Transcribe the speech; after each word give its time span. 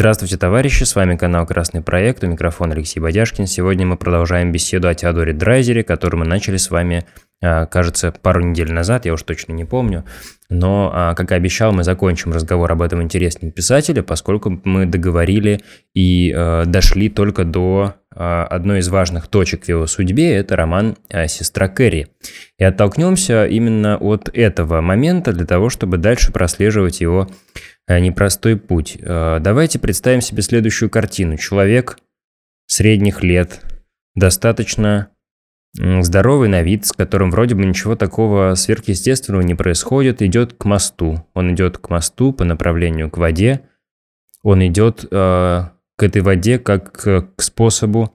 Здравствуйте, 0.00 0.38
товарищи, 0.38 0.84
с 0.84 0.96
вами 0.96 1.14
канал 1.14 1.44
Красный 1.44 1.82
Проект, 1.82 2.24
у 2.24 2.26
микрофона 2.26 2.72
Алексей 2.72 3.00
Бодяшкин. 3.00 3.46
Сегодня 3.46 3.84
мы 3.84 3.98
продолжаем 3.98 4.50
беседу 4.50 4.88
о 4.88 4.94
Теодоре 4.94 5.34
Драйзере, 5.34 5.84
которую 5.84 6.20
мы 6.20 6.26
начали 6.26 6.56
с 6.56 6.70
вами, 6.70 7.04
а, 7.42 7.66
кажется, 7.66 8.10
пару 8.10 8.42
недель 8.42 8.72
назад, 8.72 9.04
я 9.04 9.12
уж 9.12 9.22
точно 9.24 9.52
не 9.52 9.66
помню. 9.66 10.06
Но, 10.48 10.90
а, 10.90 11.14
как 11.14 11.32
и 11.32 11.34
обещал, 11.34 11.72
мы 11.72 11.84
закончим 11.84 12.32
разговор 12.32 12.72
об 12.72 12.80
этом 12.80 13.02
интересном 13.02 13.50
писателе, 13.50 14.02
поскольку 14.02 14.58
мы 14.64 14.86
договорили 14.86 15.60
и 15.92 16.32
а, 16.34 16.64
дошли 16.64 17.10
только 17.10 17.44
до 17.44 17.96
одной 18.12 18.80
из 18.80 18.88
важных 18.88 19.28
точек 19.28 19.64
в 19.64 19.68
его 19.68 19.86
судьбе, 19.86 20.34
это 20.34 20.56
роман 20.56 20.96
«Сестра 21.28 21.68
Кэрри». 21.68 22.08
И 22.58 22.64
оттолкнемся 22.64 23.46
именно 23.46 23.98
от 23.98 24.28
этого 24.34 24.80
момента 24.80 25.32
для 25.32 25.46
того, 25.46 25.70
чтобы 25.70 25.96
дальше 25.96 26.32
прослеживать 26.32 27.00
его 27.00 27.28
непростой 27.98 28.56
путь. 28.56 28.98
Давайте 29.00 29.78
представим 29.78 30.20
себе 30.20 30.42
следующую 30.42 30.90
картину. 30.90 31.36
Человек 31.36 31.98
средних 32.66 33.22
лет, 33.22 33.60
достаточно 34.14 35.10
здоровый 35.74 36.48
на 36.48 36.62
вид, 36.62 36.86
с 36.86 36.92
которым 36.92 37.30
вроде 37.30 37.54
бы 37.54 37.64
ничего 37.64 37.96
такого 37.96 38.54
сверхъестественного 38.54 39.42
не 39.42 39.54
происходит, 39.54 40.22
идет 40.22 40.52
к 40.54 40.64
мосту. 40.64 41.26
Он 41.34 41.54
идет 41.54 41.78
к 41.78 41.90
мосту 41.90 42.32
по 42.32 42.44
направлению 42.44 43.10
к 43.10 43.18
воде. 43.18 43.62
Он 44.42 44.66
идет 44.66 45.04
э, 45.04 45.08
к 45.10 46.02
этой 46.02 46.22
воде 46.22 46.58
как 46.58 46.92
к, 46.92 47.28
к 47.36 47.42
способу 47.42 48.14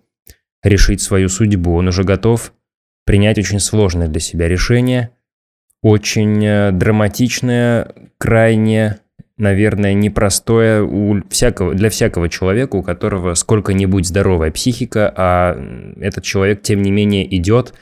решить 0.63 1.01
свою 1.01 1.29
судьбу. 1.29 1.75
Он 1.75 1.87
уже 1.87 2.03
готов 2.03 2.53
принять 3.05 3.37
очень 3.37 3.59
сложное 3.59 4.07
для 4.07 4.19
себя 4.19 4.47
решение, 4.47 5.11
очень 5.81 6.43
э, 6.43 6.71
драматичное, 6.71 7.93
крайне 8.17 8.99
наверное, 9.37 9.93
непростое 9.93 10.81
у 10.83 11.21
всякого, 11.29 11.73
для 11.73 11.89
всякого 11.89 12.29
человека, 12.29 12.75
у 12.75 12.83
которого 12.83 13.33
сколько-нибудь 13.33 14.07
здоровая 14.07 14.51
психика, 14.51 15.13
а 15.15 15.57
этот 15.99 16.23
человек, 16.23 16.61
тем 16.61 16.81
не 16.81 16.91
менее, 16.91 17.35
идет. 17.35 17.73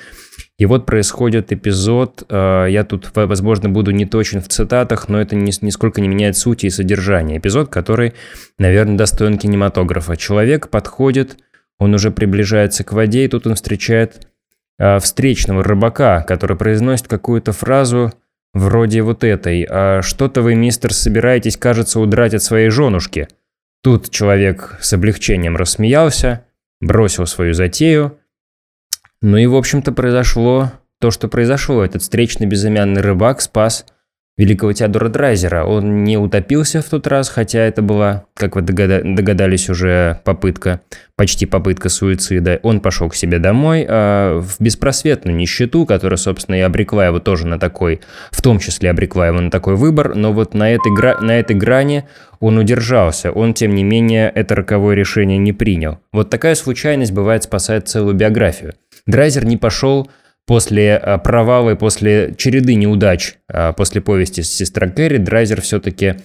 И 0.58 0.66
вот 0.66 0.86
происходит 0.86 1.52
эпизод, 1.52 2.24
э, 2.30 2.68
я 2.70 2.84
тут, 2.84 3.12
возможно, 3.14 3.70
буду 3.70 3.92
не 3.92 4.06
точен 4.06 4.42
в 4.42 4.48
цитатах, 4.48 5.10
но 5.10 5.20
это 5.20 5.36
нисколько 5.36 6.02
не 6.02 6.08
меняет 6.08 6.38
сути 6.38 6.68
и 6.68 6.70
содержания. 6.70 7.38
Эпизод, 7.38 7.70
который, 7.70 8.14
наверное, 8.58 8.98
достоин 8.98 9.38
кинематографа. 9.38 10.16
Человек 10.16 10.70
подходит, 10.70 11.38
он 11.80 11.94
уже 11.94 12.12
приближается 12.12 12.84
к 12.84 12.94
воде, 12.94 13.26
и 13.26 13.28
тут 13.28 13.46
он 13.46 13.56
встречает 13.56 14.28
э, 14.80 15.00
встречного 15.00 15.64
рыбака, 15.64 16.22
который 16.22 16.58
произносит 16.58 17.08
какую-то 17.08 17.52
фразу, 17.52 18.12
Вроде 18.54 19.02
вот 19.02 19.24
этой. 19.24 19.66
А 19.70 20.02
что-то 20.02 20.42
вы, 20.42 20.56
мистер, 20.56 20.94
собираетесь, 20.94 21.58
кажется, 21.58 22.00
удрать 22.00 22.34
от 22.34 22.44
своей 22.44 22.70
женушки. 22.70 23.28
Тут 23.82 24.10
человек 24.12 24.78
с 24.80 24.94
облегчением 24.94 25.58
рассмеялся, 25.58 26.46
бросил 26.80 27.26
свою 27.26 27.54
затею. 27.54 28.20
Ну 29.22 29.38
и, 29.38 29.46
в 29.48 29.56
общем-то, 29.56 29.92
произошло 29.92 30.72
то, 31.00 31.12
что 31.12 31.28
произошло. 31.28 31.84
Этот 31.84 32.04
встречный 32.04 32.48
безымянный 32.48 33.02
рыбак 33.02 33.42
спас 33.42 33.86
великого 34.38 34.74
Теодора 34.74 35.10
Драйзера. 35.10 35.64
Он 35.64 36.04
не 36.04 36.18
утопился 36.18 36.82
в 36.82 36.86
тот 36.86 37.06
раз, 37.06 37.30
хотя 37.30 37.60
это 37.60 37.82
была, 37.82 38.26
как 38.34 38.56
вы 38.56 38.62
догадались, 38.64 39.70
уже 39.70 40.22
попытка, 40.24 40.82
почти 41.16 41.46
попытка 41.46 41.90
суицида. 41.90 42.60
Он 42.64 42.80
пошел 42.80 43.10
к 43.10 43.16
себе 43.16 43.38
домой 43.38 43.86
э, 43.88 44.40
в 44.40 44.56
беспросветную 44.60 45.36
нищету, 45.36 45.86
которая, 45.86 46.18
собственно, 46.18 46.56
и 46.56 46.62
обрекла 46.62 47.06
его 47.06 47.20
тоже 47.20 47.46
на 47.46 47.60
такой, 47.60 48.02
в 48.32 48.42
том 48.42 48.58
числе 48.58 48.90
обрекла 48.90 49.28
его 49.28 49.40
на 49.40 49.52
такой 49.52 49.76
выбор, 49.76 50.16
но 50.16 50.34
вот 50.34 50.56
на 50.56 50.72
этой, 50.72 50.92
гра 50.94 51.20
на 51.22 51.40
этой 51.40 51.56
грани 51.56 52.06
он 52.40 52.58
удержался, 52.58 53.32
он, 53.32 53.54
тем 53.54 53.76
не 53.76 53.84
менее, 53.84 54.32
это 54.34 54.56
роковое 54.56 54.96
решение 54.96 55.38
не 55.38 55.54
принял. 55.54 56.00
Вот 56.12 56.30
такая 56.30 56.56
случайность, 56.56 57.12
бывает, 57.12 57.44
спасает 57.44 57.88
целую 57.88 58.16
биографию. 58.16 58.74
Драйзер 59.06 59.46
не 59.46 59.58
пошел 59.58 60.10
После 60.46 61.00
э, 61.02 61.18
провала 61.20 61.72
и 61.72 61.76
после 61.76 62.34
череды 62.38 62.76
неудач, 62.76 63.36
э, 63.48 63.72
после 63.74 64.02
повести 64.02 64.42
«Сестра 64.42 64.90
Кэрри», 64.90 65.18
Драйзер 65.18 65.62
все-таки 65.62 66.16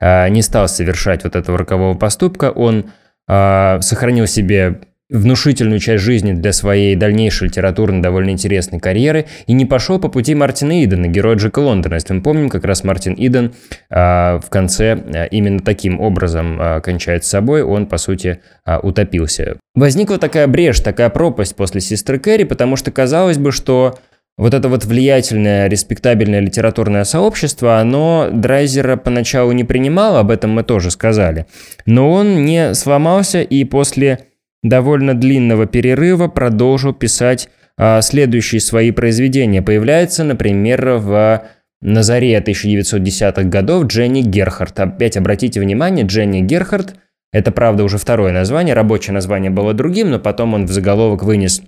э, 0.00 0.28
не 0.30 0.42
стал 0.42 0.68
совершать 0.68 1.22
вот 1.24 1.36
этого 1.36 1.58
рокового 1.58 1.94
поступка. 1.94 2.50
Он 2.50 2.90
сохранил 3.30 4.26
себе 4.26 4.80
внушительную 5.10 5.80
часть 5.80 6.04
жизни 6.04 6.32
для 6.32 6.52
своей 6.52 6.94
дальнейшей 6.94 7.48
литературной 7.48 8.02
довольно 8.02 8.30
интересной 8.30 8.78
карьеры 8.78 9.26
и 9.46 9.52
не 9.52 9.64
пошел 9.64 9.98
по 9.98 10.08
пути 10.08 10.34
Мартина 10.34 10.84
Идена, 10.84 11.06
героя 11.06 11.36
Джека 11.36 11.60
Лондона. 11.60 11.94
Если 11.94 12.12
мы 12.12 12.22
помним, 12.22 12.50
как 12.50 12.64
раз 12.64 12.84
Мартин 12.84 13.14
Иден 13.16 13.52
а, 13.90 14.38
в 14.40 14.50
конце 14.50 14.92
а, 14.92 15.24
именно 15.24 15.60
таким 15.60 16.00
образом 16.00 16.58
а, 16.60 16.80
кончает 16.80 17.24
с 17.24 17.28
собой, 17.28 17.62
он, 17.62 17.86
по 17.86 17.96
сути, 17.96 18.40
а, 18.64 18.80
утопился. 18.80 19.58
Возникла 19.74 20.18
такая 20.18 20.46
брешь, 20.46 20.80
такая 20.80 21.08
пропасть 21.08 21.56
после 21.56 21.80
«Сестры 21.80 22.18
Кэрри», 22.18 22.44
потому 22.44 22.76
что 22.76 22.90
казалось 22.90 23.38
бы, 23.38 23.52
что 23.52 23.98
вот 24.38 24.54
это 24.54 24.68
вот 24.68 24.84
влиятельное, 24.84 25.68
респектабельное 25.68 26.40
литературное 26.40 27.04
сообщество, 27.04 27.78
оно 27.80 28.28
Драйзера 28.32 28.96
поначалу 28.96 29.50
не 29.50 29.64
принимало, 29.64 30.20
об 30.20 30.30
этом 30.30 30.52
мы 30.52 30.62
тоже 30.62 30.92
сказали. 30.92 31.46
Но 31.86 32.10
он 32.12 32.44
не 32.44 32.74
сломался 32.74 33.42
и 33.42 33.64
после 33.64 34.27
довольно 34.62 35.14
длинного 35.14 35.66
перерыва 35.66 36.28
продолжил 36.28 36.92
писать 36.92 37.48
а, 37.76 38.00
следующие 38.02 38.60
свои 38.60 38.90
произведения. 38.90 39.62
Появляется, 39.62 40.24
например, 40.24 40.94
в 40.96 41.44
на 41.80 42.02
заре 42.02 42.36
1910-х 42.38 43.44
годов 43.44 43.86
Дженни 43.86 44.22
Герхард. 44.22 44.80
Опять 44.80 45.16
обратите 45.16 45.60
внимание, 45.60 46.04
Дженни 46.04 46.40
Герхард– 46.40 46.96
это, 47.32 47.52
правда, 47.52 47.84
уже 47.84 47.98
второе 47.98 48.32
название, 48.32 48.74
рабочее 48.74 49.14
название 49.14 49.50
было 49.50 49.74
другим, 49.74 50.10
но 50.10 50.18
потом 50.18 50.54
он 50.54 50.66
в 50.66 50.70
заголовок 50.70 51.22
вынес 51.22 51.62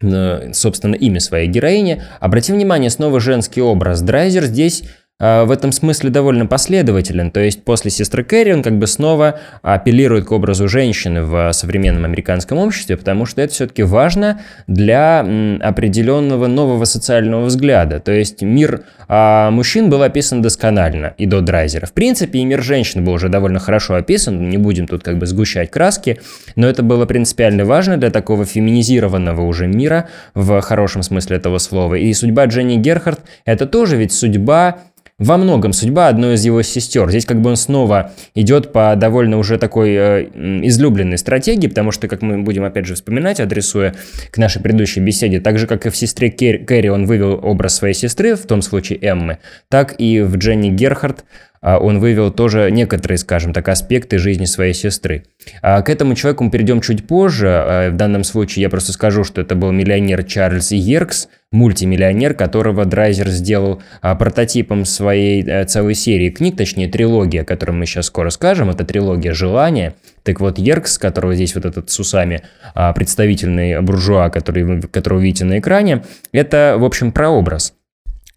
э, 0.00 0.52
собственно, 0.52 0.94
имя 0.94 1.20
своей 1.20 1.48
героини. 1.48 2.02
Обратите 2.18 2.54
внимание, 2.54 2.90
снова 2.90 3.20
женский 3.20 3.60
образ. 3.60 4.00
Драйзер 4.00 4.44
здесь 4.44 4.84
в 5.18 5.50
этом 5.50 5.72
смысле 5.72 6.10
довольно 6.10 6.46
последователен. 6.46 7.30
То 7.30 7.40
есть 7.40 7.64
после 7.64 7.90
«Сестры 7.90 8.22
Кэрри» 8.22 8.52
он 8.52 8.62
как 8.62 8.78
бы 8.78 8.86
снова 8.86 9.40
апеллирует 9.62 10.26
к 10.26 10.32
образу 10.32 10.68
женщины 10.68 11.22
в 11.22 11.52
современном 11.52 12.04
американском 12.04 12.58
обществе, 12.58 12.96
потому 12.98 13.24
что 13.24 13.40
это 13.40 13.52
все-таки 13.52 13.82
важно 13.82 14.40
для 14.66 15.20
определенного 15.60 16.46
нового 16.48 16.84
социального 16.84 17.46
взгляда. 17.46 17.98
То 18.00 18.12
есть 18.12 18.42
мир 18.42 18.84
а, 19.08 19.50
мужчин 19.50 19.88
был 19.88 20.02
описан 20.02 20.42
досконально 20.42 21.14
и 21.16 21.26
до 21.26 21.40
Драйзера. 21.40 21.86
В 21.86 21.92
принципе, 21.92 22.40
и 22.40 22.44
мир 22.44 22.62
женщин 22.62 23.04
был 23.04 23.14
уже 23.14 23.28
довольно 23.28 23.58
хорошо 23.58 23.94
описан, 23.94 24.50
не 24.50 24.58
будем 24.58 24.86
тут 24.86 25.02
как 25.02 25.18
бы 25.18 25.26
сгущать 25.26 25.70
краски, 25.70 26.20
но 26.56 26.66
это 26.66 26.82
было 26.82 27.06
принципиально 27.06 27.64
важно 27.64 27.96
для 27.96 28.10
такого 28.10 28.44
феминизированного 28.44 29.42
уже 29.42 29.66
мира 29.66 30.08
в 30.34 30.60
хорошем 30.60 31.02
смысле 31.02 31.36
этого 31.36 31.58
слова. 31.58 31.94
И 31.94 32.12
судьба 32.12 32.46
Дженни 32.46 32.76
Герхард– 32.76 33.20
это 33.44 33.66
тоже 33.66 33.96
ведь 33.96 34.12
судьба 34.12 34.78
во 35.18 35.38
многом 35.38 35.72
судьба 35.72 36.08
одной 36.08 36.34
из 36.34 36.44
его 36.44 36.60
сестер. 36.60 37.08
Здесь 37.08 37.24
как 37.24 37.40
бы 37.40 37.48
он 37.48 37.56
снова 37.56 38.12
идет 38.34 38.72
по 38.72 38.94
довольно 38.96 39.38
уже 39.38 39.56
такой 39.56 39.94
э, 39.94 40.22
излюбленной 40.62 41.16
стратегии, 41.16 41.68
потому 41.68 41.90
что, 41.90 42.06
как 42.06 42.20
мы 42.20 42.42
будем 42.42 42.64
опять 42.64 42.84
же 42.84 42.94
вспоминать, 42.94 43.40
адресуя 43.40 43.94
к 44.30 44.36
нашей 44.36 44.60
предыдущей 44.60 45.00
беседе, 45.00 45.40
так 45.40 45.58
же, 45.58 45.66
как 45.66 45.86
и 45.86 45.90
в 45.90 45.96
«Сестре 45.96 46.30
Кэрри» 46.30 46.88
он 46.88 47.06
вывел 47.06 47.40
образ 47.42 47.76
своей 47.76 47.94
сестры, 47.94 48.34
в 48.34 48.46
том 48.46 48.60
случае 48.60 48.98
Эммы, 49.00 49.38
так 49.70 49.94
и 49.98 50.20
в 50.20 50.36
Дженни 50.36 50.68
Герхард 50.68 51.24
он 51.62 51.98
вывел 51.98 52.30
тоже 52.30 52.70
некоторые, 52.70 53.18
скажем 53.18 53.52
так, 53.52 53.68
аспекты 53.68 54.18
жизни 54.18 54.44
своей 54.44 54.74
сестры. 54.74 55.24
А 55.62 55.82
к 55.82 55.88
этому 55.88 56.14
человеку 56.14 56.44
мы 56.44 56.50
перейдем 56.50 56.80
чуть 56.80 57.06
позже. 57.06 57.48
А, 57.48 57.90
в 57.90 57.96
данном 57.96 58.24
случае 58.24 58.62
я 58.62 58.70
просто 58.70 58.92
скажу, 58.92 59.24
что 59.24 59.40
это 59.40 59.54
был 59.54 59.72
миллионер 59.72 60.24
Чарльз 60.24 60.72
Йеркс, 60.72 61.28
мультимиллионер, 61.52 62.34
которого 62.34 62.84
Драйзер 62.84 63.28
сделал 63.28 63.80
прототипом 64.00 64.84
своей 64.84 65.42
э, 65.42 65.64
целой 65.64 65.94
серии 65.94 66.30
книг, 66.30 66.56
точнее 66.56 66.88
трилогия, 66.88 67.42
о 67.42 67.44
которой 67.44 67.70
мы 67.70 67.86
сейчас 67.86 68.06
скоро 68.06 68.30
скажем, 68.30 68.68
это 68.68 68.84
трилогия 68.84 69.32
«Желания». 69.32 69.94
Так 70.24 70.40
вот, 70.40 70.58
Йеркс, 70.58 70.98
которого 70.98 71.34
здесь 71.36 71.54
вот 71.54 71.64
этот 71.64 71.88
с 71.88 72.00
усами 72.00 72.42
представительный 72.74 73.80
буржуа, 73.80 74.28
который, 74.28 74.82
которого 74.82 75.20
видите 75.20 75.44
на 75.44 75.60
экране, 75.60 76.02
это, 76.32 76.76
в 76.78 76.84
общем, 76.84 77.12
прообраз 77.12 77.74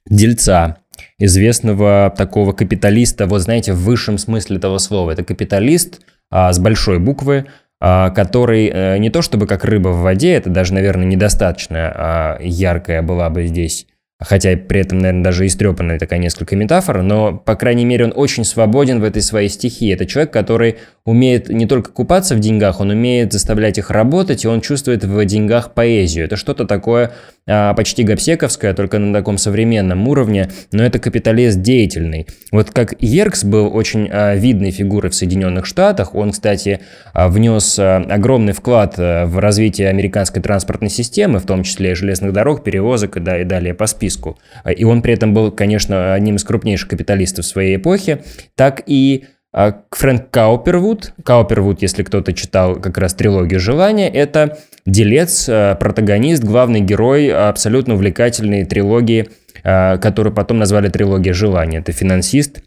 дельца, 0.10 0.78
известного 1.18 2.14
такого 2.16 2.54
капиталиста, 2.54 3.26
вот 3.26 3.42
знаете, 3.42 3.74
в 3.74 3.84
высшем 3.84 4.18
смысле 4.18 4.58
этого 4.58 4.78
слова. 4.78 5.12
Это 5.12 5.24
капиталист 5.24 6.02
а, 6.30 6.52
с 6.54 6.60
большой 6.60 7.00
буквы, 7.00 7.46
а, 7.80 8.10
который 8.10 8.70
а, 8.74 8.98
не 8.98 9.10
то 9.10 9.22
чтобы 9.22 9.48
как 9.48 9.64
рыба 9.64 9.90
в 9.90 10.02
воде, 10.02 10.34
это 10.34 10.50
даже, 10.50 10.74
наверное, 10.74 11.06
недостаточно 11.06 11.94
а, 11.96 12.38
яркая 12.42 13.02
была 13.02 13.30
бы 13.30 13.46
здесь 13.48 13.88
хотя 14.20 14.58
при 14.58 14.82
этом, 14.82 15.00
наверное, 15.00 15.24
даже 15.24 15.48
истрепанная 15.48 15.98
такая 15.98 16.20
несколько 16.20 16.56
метафор, 16.56 17.02
но, 17.02 17.38
по 17.38 17.56
крайней 17.56 17.86
мере, 17.86 18.06
он 18.06 18.14
очень 18.14 18.44
свободен 18.44 19.00
в 19.00 19.06
этой 19.06 19.22
своей 19.22 19.48
стихии. 19.48 19.94
Это 19.94 20.06
человек, 20.06 20.34
который 20.34 20.76
умеет 21.06 21.50
не 21.50 21.66
только 21.66 21.92
купаться 21.92 22.36
в 22.36 22.40
деньгах, 22.40 22.82
он 22.82 22.90
умеет 22.90 23.32
заставлять 23.32 23.78
их 23.78 23.90
работать, 23.90 24.44
и 24.44 24.48
он 24.48 24.60
чувствует 24.60 25.06
в 25.06 25.26
деньгах 25.26 25.74
поэзию. 25.74 26.26
Это 26.26 26.36
что-то 26.36 26.66
такое 26.66 27.14
а, 27.48 27.74
почти 27.74 28.04
гопсековское, 28.04 28.74
только 28.74 29.00
на 29.00 29.14
таком 29.14 29.38
современном 29.38 30.06
уровне, 30.08 30.50
но 30.74 30.84
это 30.84 31.00
капиталист 31.00 31.62
деятельный. 31.62 32.28
Вот 32.52 32.72
как 32.72 32.96
Еркс 33.00 33.46
был 33.46 33.74
очень 33.74 34.10
а, 34.12 34.36
видной 34.36 34.72
фигурой 34.72 35.12
в 35.12 35.16
Соединенных 35.16 35.66
Штатах, 35.66 36.14
он, 36.14 36.32
кстати, 36.32 36.82
а, 37.14 37.30
внес 37.30 37.80
а, 37.80 38.06
огромный 38.10 38.52
вклад 38.54 38.96
а, 38.98 39.26
в 39.26 39.40
развитие 39.40 39.88
американской 39.88 40.42
транспортной 40.42 40.90
системы, 40.90 41.40
в 41.40 41.46
том 41.46 41.64
числе 41.64 41.96
железных 41.96 42.34
дорог, 42.34 42.66
перевозок 42.66 43.16
и, 43.16 43.22
да, 43.22 43.40
и 43.40 43.46
далее 43.46 43.74
по 43.74 43.88
списку 43.88 44.09
списку. 44.10 44.40
И 44.76 44.84
он 44.84 45.02
при 45.02 45.14
этом 45.14 45.34
был, 45.34 45.52
конечно, 45.52 46.14
одним 46.14 46.36
из 46.36 46.44
крупнейших 46.44 46.90
капиталистов 46.90 47.46
своей 47.46 47.78
эпохи, 47.78 48.24
так 48.56 48.82
и 48.86 49.26
а, 49.52 49.82
Фрэнк 49.92 50.30
Каупервуд. 50.30 51.14
Каупервуд, 51.24 51.82
если 51.82 52.04
кто-то 52.04 52.34
читал 52.34 52.76
как 52.76 52.98
раз 52.98 53.14
трилогию 53.14 53.60
желания, 53.60 54.10
это 54.10 54.58
делец, 54.86 55.48
а, 55.50 55.76
протагонист, 55.76 56.44
главный 56.44 56.82
герой 56.82 57.32
абсолютно 57.32 57.96
увлекательной 57.96 58.66
трилогии, 58.66 59.30
а, 59.64 59.98
которую 59.98 60.34
потом 60.34 60.60
назвали 60.60 60.90
трилогия 60.90 61.34
желания. 61.34 61.80
Это 61.80 61.92
финансист, 61.92 62.64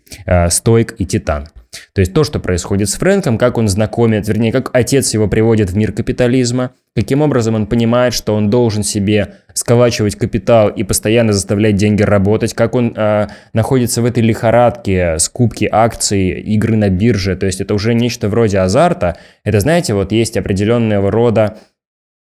стойк 0.48 0.94
и 0.98 1.06
титан. 1.06 1.48
То 1.94 2.00
есть 2.00 2.12
то, 2.12 2.22
что 2.24 2.38
происходит 2.38 2.88
с 2.90 2.94
Фрэнком, 2.94 3.38
как 3.38 3.56
он 3.56 3.68
знакомит, 3.68 4.28
вернее, 4.28 4.52
как 4.52 4.70
отец 4.74 5.14
его 5.14 5.26
приводит 5.26 5.70
в 5.70 5.76
мир 5.76 5.92
капитализма, 5.92 6.72
каким 6.94 7.22
образом 7.22 7.54
он 7.54 7.66
понимает, 7.66 8.12
что 8.12 8.34
он 8.34 8.50
должен 8.50 8.82
себе 8.82 9.36
сколачивать 9.54 10.16
капитал 10.16 10.68
и 10.68 10.82
постоянно 10.82 11.32
заставлять 11.32 11.76
деньги 11.76 12.02
работать, 12.02 12.54
как 12.54 12.74
он 12.74 12.94
э, 12.96 13.28
находится 13.52 14.02
в 14.02 14.04
этой 14.04 14.22
лихорадке 14.22 15.18
скупки 15.18 15.68
акций, 15.70 16.40
игры 16.40 16.76
на 16.76 16.88
бирже, 16.88 17.36
то 17.36 17.46
есть 17.46 17.60
это 17.60 17.74
уже 17.74 17.94
нечто 17.94 18.28
вроде 18.28 18.58
азарта. 18.58 19.16
Это, 19.44 19.60
знаете, 19.60 19.94
вот 19.94 20.12
есть 20.12 20.36
определенного 20.36 21.10
рода 21.10 21.58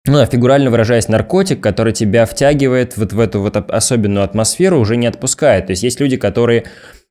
ну, 0.09 0.25
фигурально 0.25 0.71
выражаясь, 0.71 1.09
наркотик, 1.09 1.61
который 1.61 1.93
тебя 1.93 2.27
втягивает 2.27 2.97
вот 2.97 3.13
в 3.13 3.19
эту 3.19 3.41
вот 3.41 3.57
особенную 3.57 4.25
атмосферу, 4.25 4.79
уже 4.79 4.97
не 4.97 5.09
отпускает. 5.09 5.67
То 5.67 5.73
есть 5.73 5.83
есть 5.83 6.01
люди, 6.01 6.17
которые 6.17 6.65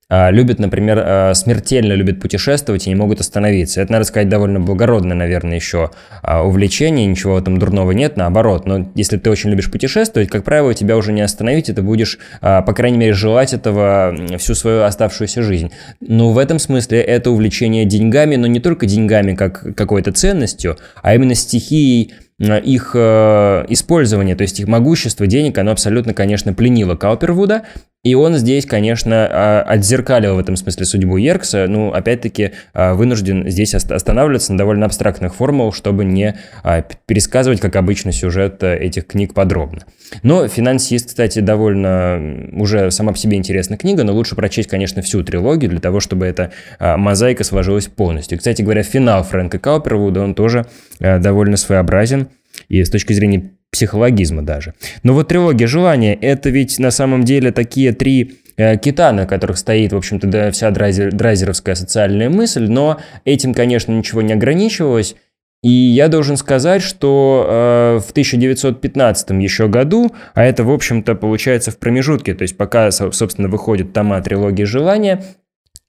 любят, 0.09 0.59
например, 0.59 1.01
а, 1.03 1.33
смертельно 1.33 1.93
любят 1.93 2.19
путешествовать 2.19 2.85
и 2.85 2.89
не 2.89 2.95
могут 2.95 3.21
остановиться. 3.21 3.81
Это, 3.81 3.91
надо 3.91 4.05
сказать, 4.05 4.29
довольно 4.29 4.59
благородное, 4.59 5.15
наверное, 5.15 5.55
еще 5.55 5.89
а, 6.21 6.43
увлечение, 6.43 7.07
ничего 7.07 7.39
этом 7.39 7.57
дурного 7.57 7.91
нет, 7.91 8.15
наоборот. 8.15 8.67
Но 8.67 8.91
если 8.93 9.17
ты 9.17 9.29
очень 9.31 9.49
любишь 9.49 9.71
путешествовать, 9.71 10.29
как 10.29 10.43
правило, 10.43 10.73
тебя 10.73 10.95
уже 10.95 11.11
не 11.11 11.21
остановить, 11.21 11.69
и 11.69 11.73
ты 11.73 11.81
будешь, 11.81 12.19
по 12.41 12.73
крайней 12.73 12.97
мере, 12.97 13.13
желать 13.13 13.53
этого 13.53 14.15
всю 14.37 14.53
свою 14.53 14.83
оставшуюся 14.83 15.41
жизнь. 15.41 15.71
Но 16.01 16.31
в 16.31 16.37
этом 16.37 16.59
смысле 16.59 17.01
это 17.01 17.31
увлечение 17.31 17.85
деньгами, 17.85 18.35
но 18.35 18.47
не 18.47 18.59
только 18.59 18.85
деньгами 18.85 19.33
как 19.33 19.75
какой-то 19.75 20.11
ценностью, 20.11 20.77
а 21.01 21.15
именно 21.15 21.33
стихией 21.33 22.13
их 22.37 22.91
э, 22.95 23.65
использование, 23.69 24.35
то 24.35 24.41
есть 24.41 24.59
их 24.59 24.67
могущество 24.67 25.25
денег, 25.25 25.57
оно 25.57 25.71
абсолютно, 25.71 26.13
конечно, 26.13 26.53
пленило 26.53 26.95
Каупервуда, 26.95 27.63
и 28.05 28.13
он 28.13 28.35
здесь, 28.35 28.67
конечно, 28.67 29.27
а, 29.27 29.61
отзеркалил 29.63 30.35
в 30.35 30.39
этом 30.39 30.55
смысле 30.55 30.85
судьбу 30.85 31.17
Еркса. 31.17 31.65
Ну, 31.67 31.91
опять-таки, 31.91 32.51
а, 32.71 32.93
вынужден 32.93 33.49
здесь 33.49 33.73
останавливаться 33.73 34.51
на 34.51 34.59
довольно 34.59 34.85
абстрактных 34.85 35.33
формулах, 35.33 35.73
чтобы 35.73 36.05
не 36.05 36.35
а, 36.61 36.83
пересказывать, 37.07 37.59
как 37.59 37.75
обычно, 37.75 38.11
сюжет 38.11 38.61
э, 38.61 38.77
этих 38.77 39.07
книг 39.07 39.33
подробно. 39.33 39.85
Но 40.21 40.47
«Финансист», 40.47 41.07
кстати, 41.07 41.39
довольно 41.39 42.51
уже 42.51 42.91
сама 42.91 43.11
по 43.11 43.17
себе 43.17 43.37
интересная 43.37 43.79
книга, 43.79 44.03
но 44.03 44.13
лучше 44.13 44.35
прочесть, 44.35 44.69
конечно, 44.69 45.01
всю 45.01 45.23
трилогию 45.23 45.71
для 45.71 45.79
того, 45.79 45.99
чтобы 45.99 46.27
эта 46.27 46.51
мозаика 46.79 47.43
сложилась 47.43 47.87
полностью. 47.87 48.37
Кстати 48.37 48.61
говоря, 48.61 48.83
финал 48.83 49.23
Фрэнка 49.23 49.57
Каупервуда, 49.57 50.21
он 50.21 50.35
тоже 50.35 50.67
довольно 50.99 51.57
своеобразен. 51.57 52.27
И 52.69 52.83
с 52.83 52.89
точки 52.89 53.13
зрения 53.13 53.54
психологизма 53.75 54.41
даже. 54.41 54.73
Но 55.03 55.13
вот 55.13 55.27
трилогия 55.27 55.67
желания– 55.67 56.13
это 56.21 56.49
ведь 56.49 56.79
на 56.79 56.91
самом 56.91 57.25
деле 57.25 57.51
такие 57.51 57.91
три 57.91 58.37
э, 58.55 58.77
кита, 58.77 59.11
на 59.11 59.27
которых 59.27 59.57
стоит, 59.57 59.91
в 59.91 59.97
общем-то, 59.97 60.27
да, 60.27 60.51
вся 60.51 60.71
драйзер, 60.71 61.11
драйзеровская 61.11 61.75
социальная 61.75 62.29
мысль, 62.29 62.67
но 62.69 63.01
этим, 63.25 63.53
конечно, 63.53 63.91
ничего 63.91 64.21
не 64.21 64.31
ограничивалось. 64.31 65.17
И 65.61 65.69
я 65.69 66.07
должен 66.07 66.37
сказать, 66.37 66.81
что 66.81 67.45
э, 67.49 67.99
в 68.07 68.11
1915 68.11 69.31
еще 69.31 69.67
году, 69.67 70.13
а 70.33 70.45
это, 70.45 70.63
в 70.63 70.71
общем-то, 70.71 71.15
получается 71.15 71.71
в 71.71 71.77
промежутке, 71.77 72.33
то 72.33 72.43
есть 72.43 72.55
пока, 72.55 72.91
собственно, 72.91 73.49
выходит 73.49 73.91
тома 73.91 74.21
трилогии 74.21 74.63
желания, 74.63 75.21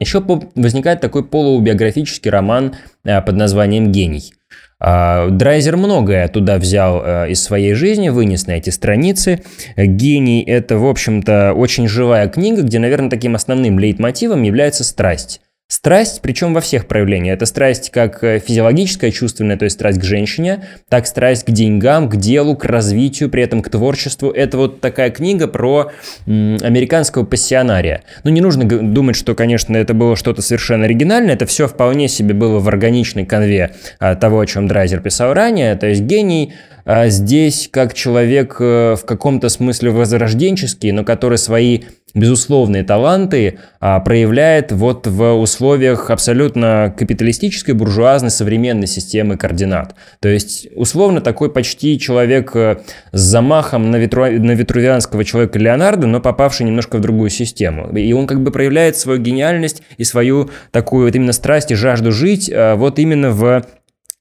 еще 0.00 0.20
возникает 0.56 1.00
такой 1.00 1.24
полубиографический 1.24 2.32
роман 2.32 2.74
э, 3.04 3.22
под 3.22 3.36
названием 3.36 3.92
«Гений». 3.92 4.32
А, 4.78 5.30
Драйзер 5.30 5.76
многое 5.76 6.28
туда 6.28 6.58
взял 6.58 7.02
э, 7.02 7.30
из 7.30 7.42
своей 7.42 7.72
жизни, 7.74 8.10
вынес 8.10 8.46
на 8.46 8.52
эти 8.52 8.70
страницы. 8.70 9.42
«Гений»— 9.76 10.42
это, 10.46 10.76
в 10.76 10.86
общем-то, 10.86 11.54
очень 11.54 11.88
живая 11.88 12.28
книга, 12.28 12.62
где, 12.62 12.78
наверное, 12.78 13.08
таким 13.08 13.34
основным 13.34 13.78
лейтмотивом 13.78 14.42
является 14.42 14.84
страсть. 14.84 15.40
Страсть, 15.68 16.20
причем 16.22 16.54
во 16.54 16.60
всех 16.60 16.86
проявлениях. 16.86 17.34
Это 17.34 17.44
страсть 17.44 17.90
как 17.90 18.22
э, 18.22 18.38
физиологическая, 18.38 19.10
чувственная, 19.10 19.56
то 19.56 19.64
есть 19.64 19.74
страсть 19.74 19.98
к 19.98 20.04
женщине, 20.04 20.64
так 20.88 21.08
страсть 21.08 21.44
к 21.44 21.50
деньгам, 21.50 22.08
к 22.08 22.14
делу, 22.14 22.56
к 22.56 22.64
развитию, 22.64 23.30
при 23.30 23.42
этом 23.42 23.62
к 23.62 23.68
творчеству. 23.68 24.30
Это 24.30 24.58
вот 24.58 24.80
такая 24.80 25.10
книга 25.10 25.48
про 25.48 25.90
американского 26.26 27.24
пассионария. 27.24 28.04
Ну, 28.22 28.30
не 28.30 28.40
нужно 28.40 28.64
думать, 28.64 29.16
что, 29.16 29.34
конечно, 29.34 29.76
это 29.76 29.92
было 29.92 30.14
что-то 30.14 30.40
совершенно 30.40 30.84
оригинальное. 30.84 31.34
Это 31.34 31.46
все 31.46 31.66
вполне 31.66 32.06
себе 32.06 32.32
было 32.32 32.60
в 32.60 32.68
органичной 32.68 33.26
конве 33.26 33.74
а, 33.98 34.14
того, 34.14 34.38
о 34.38 34.46
чем 34.46 34.68
Драйзер 34.68 35.00
писал 35.00 35.34
ранее. 35.34 35.74
То 35.74 35.88
есть 35.88 36.02
гений 36.02 36.54
а, 36.84 37.08
здесь 37.08 37.68
как 37.72 37.94
человек 37.94 38.58
э, 38.60 38.94
в 38.94 39.04
каком-то 39.04 39.48
смысле 39.48 39.90
возрожденческий, 39.90 40.92
но 40.92 41.02
который 41.02 41.38
свои 41.38 41.80
безусловные 42.16 42.82
таланты 42.82 43.58
а, 43.78 44.00
проявляет 44.00 44.72
вот 44.72 45.06
в 45.06 45.34
условиях 45.34 46.10
абсолютно 46.10 46.92
капиталистической, 46.96 47.72
буржуазной, 47.72 48.30
современной 48.30 48.86
системы 48.86 49.36
координат. 49.36 49.94
То 50.20 50.28
есть, 50.28 50.66
условно, 50.74 51.20
такой 51.20 51.52
почти 51.52 52.00
человек 52.00 52.56
э, 52.56 52.78
с 53.12 53.20
замахом 53.20 53.90
на, 53.90 53.96
ветру... 53.96 54.24
на 54.24 54.52
ветрувианского 54.52 55.24
человека 55.24 55.58
Леонардо, 55.58 56.06
но 56.06 56.20
попавший 56.20 56.64
немножко 56.64 56.96
в 56.96 57.00
другую 57.02 57.28
систему. 57.28 57.94
И 57.96 58.12
он 58.14 58.26
как 58.26 58.42
бы 58.42 58.50
проявляет 58.50 58.96
свою 58.96 59.20
гениальность 59.20 59.82
и 59.98 60.04
свою 60.04 60.50
такую 60.70 61.06
вот 61.06 61.14
именно 61.14 61.32
страсть 61.32 61.70
и 61.70 61.74
жажду 61.74 62.12
жить 62.12 62.50
а, 62.52 62.76
вот 62.76 62.98
именно 62.98 63.30
в 63.30 63.62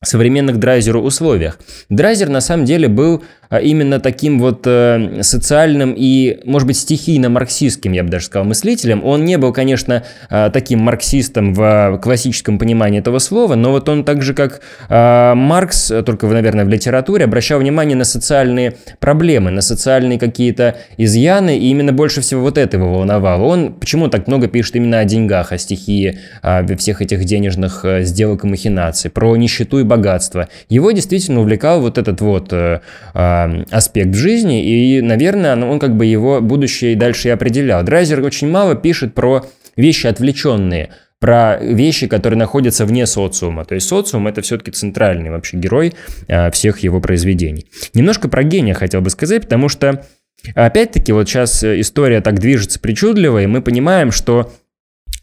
современных 0.03 0.57
драйзеру 0.57 1.01
условиях. 1.01 1.59
Драйзер 1.89 2.29
на 2.29 2.41
самом 2.41 2.65
деле 2.65 2.87
был 2.87 3.23
именно 3.61 3.99
таким 3.99 4.39
вот 4.39 4.65
э, 4.65 5.21
социальным 5.21 5.93
и, 5.97 6.39
может 6.45 6.67
быть, 6.67 6.77
стихийно-марксистским, 6.77 7.91
я 7.91 8.03
бы 8.03 8.09
даже 8.09 8.25
сказал, 8.25 8.45
мыслителем. 8.45 9.03
Он 9.03 9.25
не 9.25 9.37
был, 9.37 9.53
конечно, 9.53 10.03
э, 10.29 10.49
таким 10.51 10.79
марксистом 10.79 11.53
в 11.53 11.99
классическом 12.01 12.57
понимании 12.57 12.99
этого 12.99 13.19
слова, 13.19 13.55
но 13.55 13.71
вот 13.71 13.87
он 13.89 14.03
так 14.03 14.21
же, 14.21 14.33
как 14.33 14.61
э, 14.89 15.33
Маркс, 15.35 15.91
только, 16.05 16.27
наверное, 16.27 16.65
в 16.65 16.69
литературе, 16.69 17.25
обращал 17.25 17.59
внимание 17.59 17.95
на 17.95 18.05
социальные 18.05 18.75
проблемы, 18.99 19.51
на 19.51 19.61
социальные 19.61 20.19
какие-то 20.19 20.77
изъяны, 20.97 21.57
и 21.57 21.69
именно 21.69 21.93
больше 21.93 22.21
всего 22.21 22.41
вот 22.41 22.57
это 22.57 22.77
его 22.77 22.91
волновало. 22.91 23.43
Он 23.43 23.73
почему 23.73 24.07
так 24.07 24.27
много 24.27 24.47
пишет 24.47 24.75
именно 24.75 24.99
о 24.99 25.05
деньгах, 25.05 25.51
о 25.51 25.57
стихии, 25.57 26.19
всех 26.77 27.01
этих 27.01 27.23
денежных 27.25 27.85
сделок 28.01 28.43
и 28.43 28.47
махинаций, 28.47 29.09
про 29.09 29.35
нищету 29.35 29.79
и 29.79 29.83
богатство. 29.83 30.47
Его 30.69 30.91
действительно 30.91 31.41
увлекал 31.41 31.81
вот 31.81 31.97
этот 31.97 32.21
вот 32.21 32.53
аспект 33.71 34.09
в 34.09 34.15
жизни, 34.15 34.63
и, 34.63 35.01
наверное, 35.01 35.55
он 35.55 35.79
как 35.79 35.95
бы 35.95 36.05
его 36.05 36.41
будущее 36.41 36.93
и 36.93 36.95
дальше 36.95 37.27
и 37.27 37.31
определял. 37.31 37.83
Драйзер 37.83 38.21
очень 38.21 38.49
мало 38.49 38.75
пишет 38.75 39.13
про 39.13 39.45
вещи 39.75 40.07
отвлеченные, 40.07 40.89
про 41.19 41.57
вещи, 41.57 42.07
которые 42.07 42.37
находятся 42.37 42.85
вне 42.85 43.05
социума. 43.05 43.65
То 43.65 43.75
есть 43.75 43.87
социум 43.87 44.27
это 44.27 44.41
все-таки 44.41 44.71
центральный 44.71 45.29
вообще 45.29 45.57
герой 45.57 45.93
а, 46.27 46.51
всех 46.51 46.79
его 46.79 46.99
произведений. 47.01 47.65
Немножко 47.93 48.27
про 48.27 48.43
гения 48.43 48.73
хотел 48.73 49.01
бы 49.01 49.09
сказать, 49.09 49.43
потому 49.43 49.69
что 49.69 50.05
опять-таки 50.53 51.11
вот 51.11 51.27
сейчас 51.27 51.63
история 51.63 52.21
так 52.21 52.39
движется 52.39 52.79
причудливо, 52.79 53.41
и 53.41 53.47
мы 53.47 53.61
понимаем, 53.61 54.11
что 54.11 54.51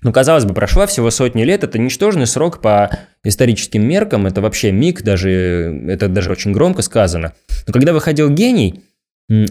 ну, 0.03 0.13
казалось 0.13 0.45
бы, 0.45 0.55
прошла 0.55 0.87
всего 0.87 1.11
сотни 1.11 1.43
лет, 1.43 1.65
это 1.65 1.79
ничтожный 1.79 2.27
срок 2.27 2.61
по 2.61 2.91
историческим 3.25 3.87
меркам, 3.87 4.27
это 4.27 4.41
вообще 4.41 4.73
миг, 4.73 5.03
даже, 5.03 5.31
это 5.89 6.09
даже 6.09 6.31
очень 6.31 6.53
громко 6.53 6.83
сказано. 6.83 7.33
Но 7.67 7.73
когда 7.73 7.93
выходил 7.93 8.29
«Гений», 8.31 8.83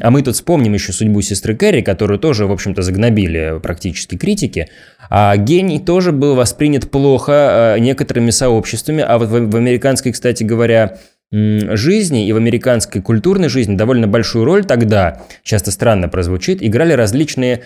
а 0.01 0.12
мы 0.12 0.22
тут 0.22 0.36
вспомним 0.36 0.74
еще 0.74 0.91
судьбу 0.91 1.22
сестры 1.22 1.55
Кэрри, 1.55 1.81
которую 1.81 2.20
тоже, 2.20 2.46
в 2.46 2.51
общем-то, 2.51 2.81
загнобили 2.81 3.60
практически 3.63 4.15
критики. 4.15 4.67
А 5.10 5.36
гений 5.38 5.79
тоже 5.79 6.12
был 6.12 6.36
воспринят 6.36 6.91
плохо 6.91 7.34
а, 7.34 7.77
некоторыми 7.79 8.29
сообществами. 8.29 9.01
А 9.01 9.17
вот 9.17 9.29
в, 9.29 9.55
американской, 9.55 10.12
кстати 10.12 10.43
говоря, 10.43 11.00
жизни 11.31 12.27
и 12.27 12.34
в 12.34 12.38
американской 12.38 13.01
культурной 13.01 13.48
жизни 13.48 13.75
довольно 13.75 14.08
большую 14.08 14.43
роль 14.43 14.65
тогда, 14.65 15.22
часто 15.43 15.72
странно 15.72 16.10
прозвучит, 16.10 16.62
играли 16.62 16.93
различные 16.93 17.63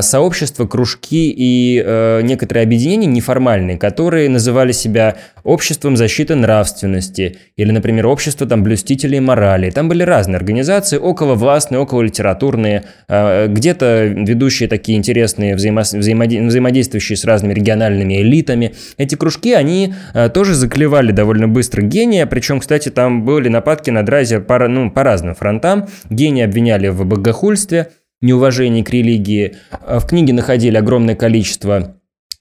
сообщества, 0.00 0.66
кружки 0.66 1.34
и 1.36 1.82
э, 1.84 2.20
некоторые 2.22 2.62
объединения 2.62 3.06
неформальные, 3.06 3.78
которые 3.78 4.28
называли 4.28 4.70
себя 4.70 5.16
обществом 5.42 5.96
защиты 5.96 6.36
нравственности 6.36 7.38
или, 7.56 7.72
например, 7.72 8.06
общество 8.06 8.46
там 8.46 8.62
блюстителей 8.62 9.18
морали. 9.18 9.70
Там 9.70 9.88
были 9.88 10.04
разные 10.04 10.36
организации, 10.36 10.98
около 10.98 11.34
властные, 11.34 11.80
около 11.80 12.02
литературные, 12.02 12.84
э, 13.08 13.48
где-то 13.48 14.04
ведущие 14.04 14.68
такие 14.68 14.96
интересные, 14.96 15.56
взаимо 15.56 15.82
взаимодействующие 15.82 17.16
с 17.16 17.24
разными 17.24 17.52
региональными 17.52 18.22
элитами. 18.22 18.74
Эти 18.98 19.16
кружки, 19.16 19.52
они 19.52 19.94
э, 20.14 20.28
тоже 20.28 20.54
заклевали 20.54 21.10
довольно 21.10 21.48
быстро 21.48 21.82
гения, 21.82 22.26
причем, 22.26 22.60
кстати, 22.60 22.88
там 22.88 23.24
были 23.24 23.48
нападки 23.48 23.90
на 23.90 24.04
Дразе 24.04 24.38
по, 24.40 24.68
ну, 24.68 24.90
по 24.90 25.02
разным 25.02 25.34
фронтам. 25.34 25.88
Гения 26.08 26.44
обвиняли 26.44 26.88
в 26.88 27.04
богохульстве, 27.04 27.88
неуважении 28.22 28.82
к 28.82 28.90
религии. 28.90 29.56
А 29.70 29.98
в 29.98 30.06
книге 30.06 30.32
находили 30.32 30.76
огромное 30.76 31.14
количество 31.14 31.96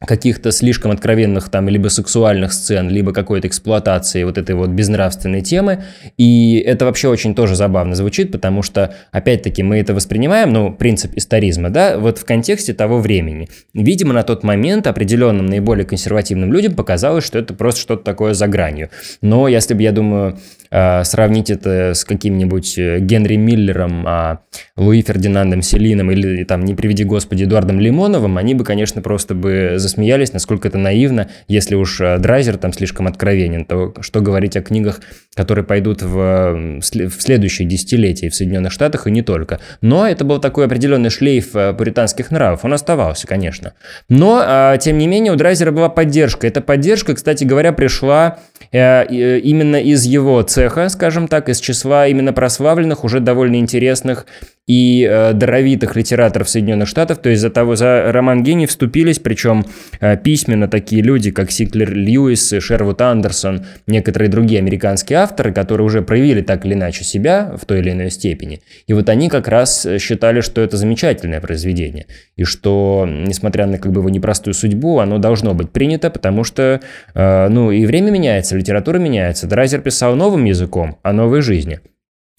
каких-то 0.06 0.52
слишком 0.52 0.92
откровенных 0.92 1.50
там 1.50 1.70
либо 1.70 1.90
сексуальных 1.90 2.54
сцен, 2.54 2.90
либо 2.90 3.14
какой-то 3.14 3.48
эксплуатации 3.48 4.24
вот 4.24 4.38
этой 4.38 4.56
вот 4.56 4.70
безнравственной 4.70 5.42
темы. 5.42 5.84
И 6.18 6.58
это 6.58 6.86
вообще 6.86 7.08
очень 7.08 7.36
тоже 7.36 7.56
забавно 7.56 7.96
звучит, 7.96 8.32
потому 8.32 8.64
что, 8.64 8.96
опять-таки, 9.12 9.62
мы 9.62 9.78
это 9.80 9.94
воспринимаем, 9.94 10.52
ну, 10.52 10.74
принцип 10.74 11.16
историзма, 11.16 11.70
да, 11.70 12.00
вот 12.00 12.18
в 12.18 12.26
контексте 12.26 12.74
того 12.74 13.00
времени. 13.00 13.48
Видимо, 13.74 14.14
на 14.14 14.24
тот 14.24 14.44
момент 14.44 14.88
определенным 14.88 15.46
наиболее 15.46 15.86
консервативным 15.86 16.52
людям 16.52 16.74
показалось, 16.74 17.26
что 17.26 17.38
это 17.38 17.54
просто 17.54 17.82
что-то 17.82 18.04
такое 18.04 18.34
за 18.34 18.48
гранью. 18.48 18.90
Но 19.22 19.48
если 19.48 19.76
бы, 19.76 19.84
я 19.84 19.92
думаю, 19.92 20.40
сравнить 20.72 21.50
это 21.50 21.94
с 21.94 22.06
каким-нибудь 22.06 22.78
э, 22.78 23.00
Генри 23.00 23.36
Миллером, 23.36 24.06
а, 24.08 24.40
Луи 24.78 25.02
Фердинандом 25.02 25.62
Селином 25.62 26.12
или, 26.12 26.44
там, 26.46 26.64
не 26.64 26.76
приведи 26.76 27.04
господи, 27.04 27.44
Эдуардом 27.44 27.80
Лимоновым, 27.80 28.38
они 28.38 28.54
бы, 28.54 28.64
конечно, 28.64 29.02
просто 29.02 29.36
бы 29.36 29.74
засмеялись, 29.78 30.34
насколько 30.34 30.68
это 30.68 30.78
наивно. 30.78 31.30
Если 31.48 31.76
уж 31.76 32.00
э, 32.00 32.18
Драйзер 32.20 32.58
там 32.58 32.72
слишком 32.74 33.08
откровенен, 33.08 33.66
то 33.66 33.94
что 34.00 34.22
говорить 34.22 34.56
о 34.56 34.62
книгах, 34.62 35.02
которые 35.36 35.66
пойдут 35.66 36.02
в, 36.02 36.80
в 36.80 36.82
следующие 36.82 37.68
десятилетия 37.68 38.30
в 38.30 38.36
Соединенных 38.36 38.72
Штатах 38.72 39.08
и 39.08 39.12
не 39.12 39.22
только. 39.22 39.60
Но 39.82 40.08
это 40.08 40.24
был 40.24 40.40
такой 40.40 40.66
определенный 40.66 41.10
шлейф 41.10 41.56
э, 41.56 41.74
пуританских 41.74 42.32
нравов. 42.32 42.64
Он 42.64 42.74
оставался, 42.74 43.28
конечно. 43.28 43.74
Но, 44.10 44.42
а, 44.42 44.78
тем 44.78 44.98
не 44.98 45.08
менее, 45.08 45.34
у 45.34 45.36
Драйзера 45.36 45.72
была 45.72 45.90
поддержка. 45.90 46.48
Эта 46.48 46.62
поддержка, 46.62 47.14
кстати 47.14 47.44
говоря, 47.44 47.74
пришла 47.74 48.40
именно 48.72 49.82
из 49.82 50.06
его 50.06 50.42
цеха, 50.44 50.90
скажем 50.90 51.28
так, 51.28 51.50
из 51.50 51.60
числа 51.60 52.08
именно 52.08 52.34
прославленных, 52.34 53.04
уже 53.04 53.20
довольно 53.20 53.56
интересных 53.58 54.26
и 54.68 55.08
э, 55.10 55.34
даровитых 55.34 55.96
литераторов 55.96 56.50
Соединенных 56.50 56.88
Штатов, 56.88 57.18
то 57.18 57.30
есть 57.30 57.42
за 57.42 57.50
того, 57.50 57.76
за 57.76 58.12
роман 58.12 58.44
«Гений» 58.44 58.68
вступились, 58.68 59.20
причем 59.20 59.66
э, 60.00 60.18
письменно 60.18 60.68
такие 60.68 61.02
люди, 61.02 61.32
как 61.32 61.52
Сиклер 61.52 61.94
Льюис, 61.94 62.54
Шервуд 62.60 63.02
Андерсон, 63.02 63.66
некоторые 63.88 64.30
другие 64.30 64.60
американские 64.60 65.20
авторы, 65.20 65.52
которые 65.52 65.86
уже 65.86 66.04
проявили 66.04 66.42
так 66.42 66.66
или 66.66 66.74
иначе 66.74 67.04
себя 67.04 67.56
в 67.60 67.66
той 67.66 67.80
или 67.80 67.92
иной 67.92 68.12
степени. 68.12 68.62
И 68.86 68.94
вот 68.94 69.10
они 69.10 69.30
как 69.30 69.48
раз 69.48 69.88
считали, 70.00 70.42
что 70.42 70.62
это 70.62 70.78
замечательное 70.78 71.42
произведение, 71.42 72.06
и 72.36 72.44
что, 72.44 73.08
несмотря 73.10 73.66
на 73.66 73.80
как 73.80 73.92
бы 73.92 74.02
его 74.02 74.10
непростую 74.10 74.54
судьбу, 74.54 75.00
оно 75.00 75.18
должно 75.18 75.54
быть 75.56 75.72
принято, 75.72 76.12
потому 76.12 76.44
что, 76.44 76.82
э, 77.16 77.48
ну, 77.50 77.72
и 77.72 77.86
время 77.86 78.12
меняется, 78.12 78.56
литература 78.56 79.00
меняется. 79.00 79.48
Драйзер 79.48 79.82
писал 79.82 80.16
новым 80.16 80.46
языком, 80.46 81.00
о 81.02 81.14
новой 81.14 81.42
жизни. 81.42 81.80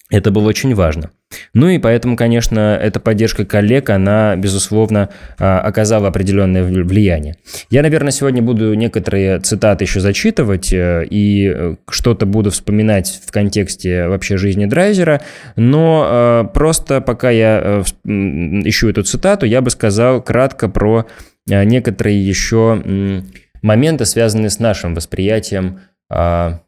Это 0.09 0.31
было 0.31 0.47
очень 0.47 0.75
важно. 0.75 1.11
Ну 1.53 1.69
и 1.69 1.79
поэтому, 1.79 2.15
конечно, 2.15 2.77
эта 2.79 2.99
поддержка 2.99 3.45
коллег, 3.45 3.89
она, 3.89 4.35
безусловно, 4.35 5.09
а, 5.39 5.59
оказала 5.61 6.09
определенное 6.09 6.63
влияние. 6.63 7.37
Я, 7.69 7.81
наверное, 7.81 8.11
сегодня 8.11 8.41
буду 8.41 8.73
некоторые 8.73 9.39
цитаты 9.39 9.85
еще 9.85 10.01
зачитывать 10.01 10.71
э, 10.71 11.07
и 11.09 11.47
э, 11.49 11.75
что-то 11.89 12.25
буду 12.25 12.51
вспоминать 12.51 13.21
в 13.25 13.31
контексте 13.31 14.07
вообще 14.07 14.37
жизни 14.37 14.65
Драйзера, 14.65 15.21
но 15.55 16.07
э, 16.45 16.53
просто 16.53 17.01
пока 17.01 17.31
я 17.31 17.83
ищу 18.03 18.89
эту 18.89 19.03
цитату, 19.03 19.45
я 19.45 19.61
бы 19.61 19.69
сказал 19.69 20.21
кратко 20.21 20.69
про 20.69 21.07
некоторые 21.47 22.25
еще 22.25 23.23
моменты, 23.61 24.05
связанные 24.05 24.49
с 24.49 24.59
нашим 24.59 24.93
восприятием 24.93 25.79
а, 26.09 26.59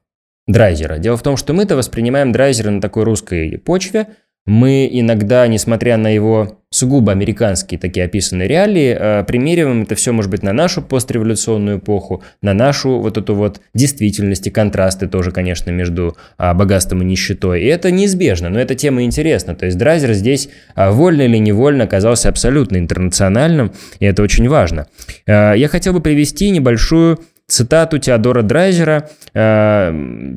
драйзера. 0.47 0.97
Дело 0.97 1.17
в 1.17 1.23
том, 1.23 1.37
что 1.37 1.53
мы-то 1.53 1.75
воспринимаем 1.75 2.31
драйзера 2.31 2.69
на 2.69 2.81
такой 2.81 3.03
русской 3.03 3.57
почве. 3.57 4.07
Мы 4.45 4.87
иногда, 4.91 5.47
несмотря 5.47 5.97
на 5.97 6.07
его 6.07 6.59
сугубо 6.69 7.11
американские 7.11 7.79
такие 7.79 8.05
описанные 8.05 8.47
реалии, 8.47 8.95
э, 8.95 9.23
примериваем 9.23 9.83
это 9.83 9.95
все, 9.95 10.11
может 10.11 10.29
быть, 10.29 10.43
на 10.43 10.53
нашу 10.53 10.83
постреволюционную 10.83 11.79
эпоху, 11.79 12.21
на 12.43 12.53
нашу 12.53 12.99
вот 12.99 13.17
эту 13.17 13.33
вот 13.33 13.59
действительность 13.73 14.45
и 14.45 14.51
контрасты 14.51 15.07
тоже, 15.07 15.31
конечно, 15.31 15.71
между 15.71 16.15
а, 16.37 16.53
богатством 16.53 17.01
и 17.01 17.05
нищетой. 17.05 17.63
И 17.63 17.65
это 17.65 17.89
неизбежно, 17.89 18.49
но 18.49 18.59
эта 18.59 18.75
тема 18.75 19.03
интересна. 19.03 19.55
То 19.55 19.65
есть 19.65 19.79
Драйзер 19.79 20.13
здесь, 20.13 20.49
а, 20.75 20.91
вольно 20.91 21.23
или 21.23 21.37
невольно, 21.37 21.85
оказался 21.85 22.29
абсолютно 22.29 22.77
интернациональным, 22.77 23.71
и 23.99 24.05
это 24.05 24.21
очень 24.21 24.47
важно. 24.47 24.85
Э, 25.25 25.53
я 25.55 25.67
хотел 25.69 25.93
бы 25.93 26.01
привести 26.01 26.51
небольшую 26.51 27.19
цитату 27.47 27.97
Теодора 27.99 28.41
Драйзера. 28.41 29.09
Э, 29.33 29.91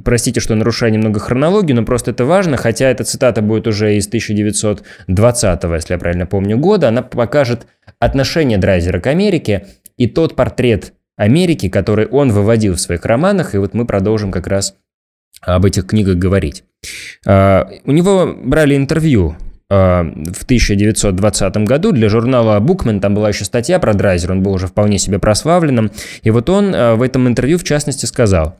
простите, 0.05 0.41
что 0.41 0.55
нарушаю 0.55 0.93
немного 0.93 1.21
хронологию, 1.21 1.77
но 1.77 1.85
просто 1.85 2.11
это 2.11 2.25
важно, 2.25 2.57
хотя 2.57 2.89
эта 2.91 3.05
цитата 3.05 3.43
будет 3.43 3.67
уже 3.67 3.97
из 3.97 4.07
1920, 4.09 5.65
если 5.65 5.93
я 5.95 5.99
правильно 5.99 6.27
помню, 6.27 6.59
года. 6.59 6.89
Она 6.89 7.03
покажет 7.03 7.67
отношение 7.99 8.59
Драйзера 8.59 9.01
к 9.01 9.07
Америке 9.07 9.67
и 9.97 10.07
тот 10.07 10.37
портрет 10.37 10.93
Америки, 11.17 11.69
который 11.69 12.07
он 12.07 12.31
выводил 12.31 12.75
в 12.75 12.81
своих 12.81 13.05
романах, 13.05 13.55
и 13.55 13.59
вот 13.59 13.75
мы 13.75 13.87
продолжим 13.87 14.31
как 14.31 14.47
раз 14.47 14.77
об 15.41 15.65
этих 15.65 15.87
книгах 15.87 16.17
говорить. 16.17 16.65
Э, 17.27 17.65
у 17.85 17.93
него 17.93 18.35
брали 18.37 18.77
интервью 18.77 19.37
в 19.71 20.45
1920 20.45 21.57
году 21.59 21.93
для 21.93 22.09
журнала 22.09 22.59
Bookman, 22.59 23.01
там 23.01 23.15
была 23.15 23.29
еще 23.29 23.45
статья 23.45 23.79
про 23.79 23.93
Драйзер, 23.93 24.33
он 24.33 24.43
был 24.43 24.53
уже 24.53 24.67
вполне 24.67 24.99
себе 24.99 25.19
прославленным, 25.19 25.91
и 26.23 26.31
вот 26.31 26.49
он 26.49 26.75
э, 26.75 26.95
в 26.95 27.03
этом 27.03 27.29
интервью 27.29 27.59
в 27.59 27.65
частности 27.65 28.07
сказал, 28.07 28.57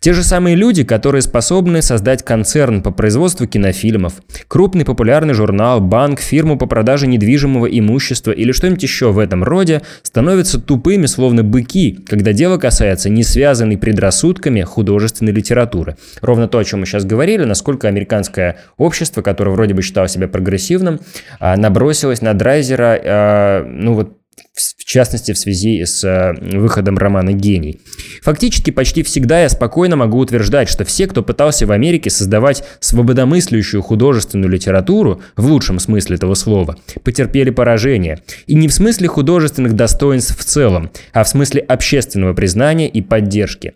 те 0.00 0.12
же 0.12 0.22
самые 0.22 0.56
люди, 0.56 0.84
которые 0.84 1.22
способны 1.22 1.82
создать 1.82 2.22
концерн 2.22 2.82
по 2.82 2.90
производству 2.90 3.46
кинофильмов, 3.46 4.14
крупный 4.48 4.84
популярный 4.84 5.34
журнал, 5.34 5.80
банк, 5.80 6.20
фирму 6.20 6.56
по 6.56 6.66
продаже 6.66 7.06
недвижимого 7.06 7.66
имущества 7.66 8.30
или 8.30 8.52
что-нибудь 8.52 8.82
еще 8.82 9.12
в 9.12 9.18
этом 9.18 9.42
роде, 9.42 9.82
становятся 10.02 10.60
тупыми, 10.60 11.06
словно 11.06 11.42
быки, 11.42 11.98
когда 12.06 12.32
дело 12.32 12.58
касается 12.58 13.08
не 13.10 13.24
связанной 13.24 13.76
предрассудками 13.78 14.62
художественной 14.62 15.32
литературы. 15.32 15.96
Ровно 16.20 16.48
то, 16.48 16.58
о 16.58 16.64
чем 16.64 16.80
мы 16.80 16.86
сейчас 16.86 17.04
говорили, 17.04 17.44
насколько 17.44 17.88
американское 17.88 18.58
общество, 18.76 19.22
которое 19.22 19.50
вроде 19.50 19.74
бы 19.74 19.82
считало 19.82 20.08
себя 20.08 20.28
а, 21.38 21.56
набросилось 21.56 22.22
на 22.22 22.34
Драйзера, 22.34 23.00
а, 23.02 23.64
ну 23.64 23.94
вот 23.94 24.18
частности 24.96 25.32
в 25.32 25.38
связи 25.38 25.84
с 25.84 26.02
э, 26.04 26.56
выходом 26.56 26.96
романа 26.96 27.34
«Гений». 27.34 27.80
Фактически 28.22 28.70
почти 28.70 29.02
всегда 29.02 29.42
я 29.42 29.50
спокойно 29.50 29.94
могу 29.94 30.18
утверждать, 30.18 30.70
что 30.70 30.86
все, 30.86 31.06
кто 31.06 31.22
пытался 31.22 31.66
в 31.66 31.70
Америке 31.70 32.08
создавать 32.08 32.64
свободомыслящую 32.80 33.82
художественную 33.82 34.50
литературу, 34.50 35.20
в 35.36 35.44
лучшем 35.44 35.80
смысле 35.80 36.16
этого 36.16 36.32
слова, 36.32 36.78
потерпели 37.04 37.50
поражение. 37.50 38.20
И 38.46 38.54
не 38.54 38.68
в 38.68 38.72
смысле 38.72 39.08
художественных 39.08 39.74
достоинств 39.74 40.38
в 40.38 40.44
целом, 40.44 40.90
а 41.12 41.24
в 41.24 41.28
смысле 41.28 41.60
общественного 41.60 42.32
признания 42.32 42.88
и 42.88 43.02
поддержки. 43.02 43.74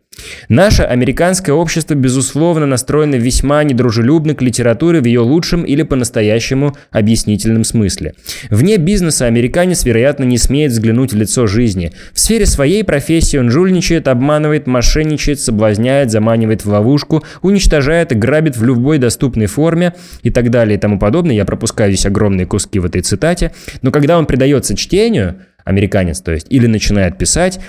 Наше 0.48 0.82
американское 0.82 1.54
общество, 1.54 1.94
безусловно, 1.94 2.66
настроено 2.66 3.14
весьма 3.14 3.62
недружелюбно 3.62 4.34
к 4.34 4.42
литературе 4.42 5.00
в 5.00 5.04
ее 5.04 5.20
лучшем 5.20 5.62
или 5.62 5.82
по-настоящему 5.82 6.76
объяснительном 6.90 7.64
смысле. 7.64 8.14
Вне 8.50 8.76
бизнеса 8.76 9.26
американец, 9.26 9.84
вероятно, 9.84 10.24
не 10.24 10.38
смеет 10.38 10.72
взглянуть 10.72 11.09
в 11.12 11.16
лицо 11.16 11.46
жизни. 11.46 11.92
В 12.12 12.20
сфере 12.20 12.46
своей 12.46 12.84
профессии 12.84 13.36
он 13.36 13.50
жульничает, 13.50 14.08
обманывает, 14.08 14.66
мошенничает, 14.66 15.40
соблазняет, 15.40 16.10
заманивает 16.10 16.64
в 16.64 16.68
ловушку, 16.68 17.24
уничтожает 17.42 18.16
грабит 18.18 18.56
в 18.56 18.64
любой 18.64 18.98
доступной 18.98 19.46
форме 19.46 19.94
и 20.22 20.30
так 20.30 20.50
далее 20.50 20.76
и 20.76 20.80
тому 20.80 20.98
подобное. 20.98 21.34
Я 21.34 21.44
пропускаю 21.44 21.92
здесь 21.92 22.06
огромные 22.06 22.46
куски 22.46 22.78
в 22.78 22.84
этой 22.84 23.02
цитате. 23.02 23.52
Но 23.82 23.90
когда 23.90 24.18
он 24.18 24.26
предается 24.26 24.76
чтению, 24.76 25.36
американец, 25.64 26.20
то 26.20 26.32
есть, 26.32 26.46
или 26.50 26.66
начинает 26.66 27.18
писать, 27.18 27.60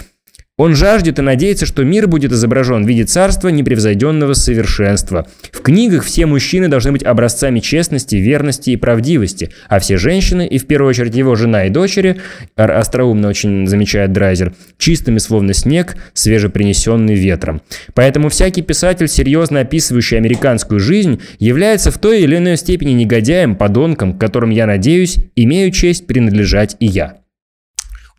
Он 0.62 0.75
жаждет 0.75 1.18
и 1.18 1.24
надеется, 1.24 1.65
что 1.65 1.84
мир 1.84 2.08
будет 2.08 2.32
изображен 2.32 2.86
в 2.86 2.88
виде 2.88 3.03
царства 3.03 3.50
непревзойденного 3.50 4.34
совершенства. 4.34 5.25
В 5.51 5.60
книгах 5.62 6.03
все 6.03 6.27
мужчины 6.27 6.68
должны 6.68 6.91
быть 6.91 7.01
образцами 7.01 7.60
честности, 7.60 8.18
верности 8.18 8.70
и 8.70 8.75
правдивости, 8.75 9.50
а 9.70 9.80
все 9.80 9.98
женщины, 9.98 10.46
и 10.46 10.60
в 10.60 10.68
первую 10.68 10.91
очередь 10.91 11.15
его 11.15 11.34
жена 11.34 11.65
и 11.65 11.72
дочери, 11.72 12.18
остроумно 12.56 13.30
очень 13.30 13.65
замечает 13.65 14.13
Драйзер, 14.13 14.53
чистыми 14.77 15.18
словно 15.18 15.56
снег, 15.56 15.96
свежепринесенный 16.13 17.15
ветром. 17.15 17.63
Поэтому 17.96 18.30
всякий 18.30 18.62
писатель, 18.62 19.08
серьезно 19.08 19.62
описывающий 19.62 20.18
американскую 20.18 20.80
жизнь, 20.80 21.22
является 21.39 21.89
в 21.89 21.98
той 21.98 22.22
или 22.22 22.38
иной 22.38 22.58
степени 22.58 22.91
негодяем, 22.91 23.56
подонком, 23.56 24.15
которым, 24.15 24.51
я 24.51 24.68
надеюсь, 24.68 25.18
имею 25.36 25.72
честь 25.72 26.06
принадлежать 26.06 26.75
и 26.80 26.86
я. 26.86 27.21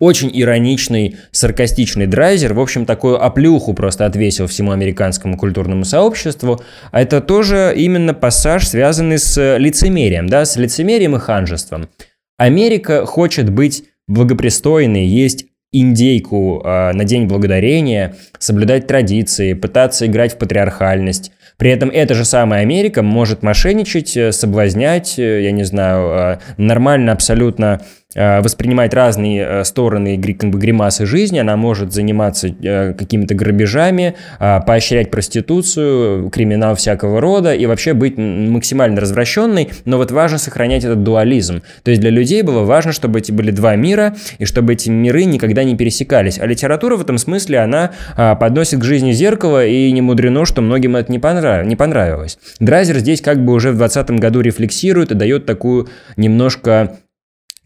Очень 0.02 0.32
ироничный, 0.34 1.14
саркастичный 1.30 2.08
драйзер, 2.08 2.54
в 2.54 2.60
общем, 2.60 2.86
такую 2.86 3.24
оплюху 3.24 3.72
просто 3.72 4.04
отвесил 4.04 4.48
всему 4.48 4.72
американскому 4.72 5.36
культурному 5.36 5.84
сообществу. 5.84 6.60
А 6.90 7.00
это 7.00 7.20
тоже 7.20 7.72
именно 7.76 8.12
пассаж, 8.12 8.66
связанный 8.66 9.20
с 9.20 9.56
лицемерием, 9.58 10.26
да, 10.26 10.44
с 10.44 10.56
лицемерием 10.56 11.14
и 11.14 11.20
ханжеством. 11.20 11.88
Америка 12.36 13.06
хочет 13.06 13.50
быть 13.50 13.84
благопристойной, 14.08 15.06
есть 15.06 15.46
индейку 15.70 16.60
э, 16.64 16.92
на 16.94 17.04
День 17.04 17.26
Благодарения, 17.26 18.16
соблюдать 18.40 18.88
традиции, 18.88 19.52
пытаться 19.52 20.06
играть 20.06 20.34
в 20.34 20.38
патриархальность. 20.38 21.30
При 21.62 21.70
этом 21.70 21.90
эта 21.90 22.14
же 22.14 22.24
самая 22.24 22.62
Америка 22.62 23.02
может 23.02 23.44
мошенничать, 23.44 24.16
э, 24.16 24.32
соблазнять, 24.32 25.16
э, 25.16 25.44
я 25.44 25.52
не 25.52 25.62
знаю, 25.62 26.08
э, 26.08 26.38
нормально 26.56 27.12
абсолютно 27.12 27.82
воспринимать 28.14 28.94
разные 28.94 29.42
э, 29.42 29.64
стороны 29.64 30.20
как 30.20 30.50
бы, 30.50 30.58
гримасы 30.58 31.06
жизни, 31.06 31.38
она 31.38 31.56
может 31.56 31.92
заниматься 31.92 32.48
э, 32.48 32.94
какими-то 32.94 33.34
грабежами, 33.34 34.14
поощрять 34.38 35.10
проституцию, 35.10 36.30
криминал 36.30 36.74
всякого 36.74 37.20
рода 37.20 37.54
и 37.54 37.66
вообще 37.66 37.94
быть 37.94 38.16
максимально 38.18 39.00
развращенной, 39.00 39.70
но 39.84 39.96
вот 39.96 40.10
важно 40.10 40.38
сохранять 40.38 40.84
этот 40.84 41.02
дуализм. 41.02 41.62
То 41.82 41.90
есть 41.90 42.00
для 42.00 42.10
людей 42.10 42.42
было 42.42 42.64
важно, 42.64 42.92
чтобы 42.92 43.20
эти 43.20 43.32
были 43.32 43.50
два 43.50 43.76
мира 43.76 44.14
и 44.38 44.44
чтобы 44.44 44.74
эти 44.74 44.90
миры 44.90 45.24
никогда 45.24 45.64
не 45.64 45.76
пересекались. 45.76 46.38
А 46.38 46.46
литература 46.46 46.96
в 46.96 47.02
этом 47.02 47.18
смысле, 47.18 47.60
она 47.60 47.92
подносит 48.16 48.80
к 48.80 48.84
жизни 48.84 49.12
зеркало, 49.12 49.64
и 49.66 49.90
не 49.92 50.00
мудрено, 50.00 50.44
что 50.44 50.62
многим 50.62 50.96
это 50.96 51.10
не 51.10 51.18
понравилось. 51.18 52.38
Драйзер 52.60 52.98
здесь 52.98 53.20
как 53.20 53.44
бы 53.44 53.52
уже 53.52 53.70
в 53.70 53.76
2020 53.76 54.20
году 54.20 54.40
рефлексирует 54.40 55.10
и 55.10 55.14
дает 55.14 55.46
такую 55.46 55.88
немножко 56.16 56.98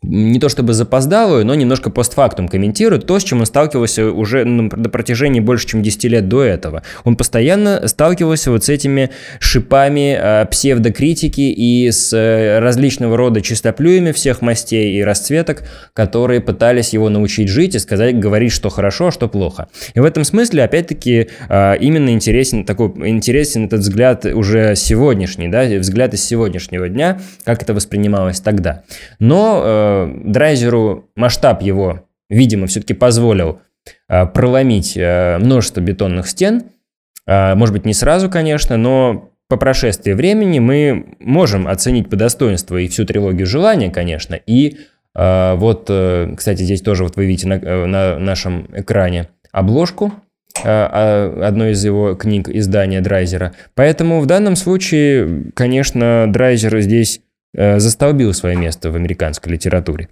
не 0.03 0.39
то 0.39 0.49
чтобы 0.49 0.75
запоздалую, 0.75 1.45
но 1.45 1.55
немножко 1.55 1.91
постфактум 1.91 2.49
комментирует 2.49 3.07
то, 3.07 3.19
с 3.19 3.25
чем 3.25 3.41
он 3.41 3.47
сталкивался 3.47 4.11
уже 4.11 4.45
на 4.45 4.89
протяжении 4.89 5.41
больше, 5.41 5.67
чем 5.67 5.83
10 5.83 6.05
лет 6.05 6.29
до 6.29 6.43
этого. 6.43 6.83
Он 7.05 7.17
постоянно 7.17 7.89
сталкивался 7.89 8.51
вот 8.51 8.65
с 8.65 8.69
этими 8.69 9.11
шипами 9.41 10.17
э, 10.19 10.47
псевдокритики 10.47 11.41
и 11.41 11.91
с 11.91 12.13
э, 12.13 12.59
различного 12.61 13.17
рода 13.17 13.41
чистоплюями 13.41 14.13
всех 14.13 14.43
мастей 14.43 14.99
и 14.99 15.03
расцветок, 15.03 15.65
которые 15.93 16.41
пытались 16.41 16.93
его 16.93 17.09
научить 17.09 17.49
жить 17.49 17.75
и 17.75 17.79
сказать, 17.79 18.19
говорить, 18.19 18.53
что 18.53 18.69
хорошо, 18.69 19.09
а 19.09 19.13
что 19.13 19.29
плохо. 19.29 19.69
И 19.95 20.01
в 20.01 20.05
этом 20.05 20.25
смысле, 20.25 20.65
опять-таки, 20.65 21.29
э, 21.49 21.77
именно 21.81 22.11
интересен, 22.11 22.65
такой, 22.65 22.93
интересен 23.09 23.65
этот 23.65 23.81
взгляд 23.81 24.25
уже 24.27 24.77
сегодняшний, 24.77 25.49
да, 25.49 25.65
взгляд 25.65 26.15
из 26.15 26.23
сегодняшнего 26.23 26.89
дня, 26.89 27.19
как 27.45 27.63
это 27.63 27.75
воспринималось 27.75 28.41
тогда. 28.41 28.83
Но 29.19 29.63
э, 29.65 29.86
драйзеру 30.25 31.09
масштаб 31.17 31.63
его, 31.63 32.05
видимо, 32.29 32.67
все-таки 32.67 32.95
позволил 32.95 33.61
э, 34.09 34.27
проломить 34.27 34.97
э, 34.97 35.39
множество 35.39 35.81
бетонных 35.81 36.29
стен. 36.29 36.65
Э, 37.27 37.55
может 37.55 37.75
быть, 37.75 37.85
не 37.85 37.95
сразу, 37.95 38.31
конечно, 38.31 38.77
но 38.77 39.31
по 39.49 39.57
прошествии 39.57 40.13
времени 40.13 40.59
мы 40.59 41.17
можем 41.21 41.69
оценить 41.69 42.11
по 42.11 42.17
достоинству 42.17 42.79
и 42.79 42.89
всю 42.89 43.05
трилогию 43.05 43.47
желания, 43.47 43.91
конечно, 43.91 44.35
и 44.35 44.79
вот, 45.15 45.85
кстати, 46.37 46.61
здесь 46.61 46.83
тоже 46.83 47.03
вот 47.03 47.17
вы 47.17 47.25
видите 47.25 47.49
на, 47.49 47.87
на 47.87 48.19
нашем 48.19 48.69
экране 48.75 49.31
обложку 49.51 50.13
одной 50.63 51.71
из 51.71 51.83
его 51.83 52.15
книг 52.17 52.51
издания 52.51 53.01
Драйзера. 53.01 53.55
Поэтому 53.75 54.21
в 54.21 54.27
данном 54.27 54.57
случае, 54.57 55.53
конечно, 55.55 56.27
Драйзер 56.29 56.81
здесь 56.81 57.23
Э, 57.26 57.26
застолбил 57.57 58.35
свое 58.35 58.55
место 58.55 58.91
в 58.91 58.97
американской 58.97 59.53
литературе. 59.53 60.09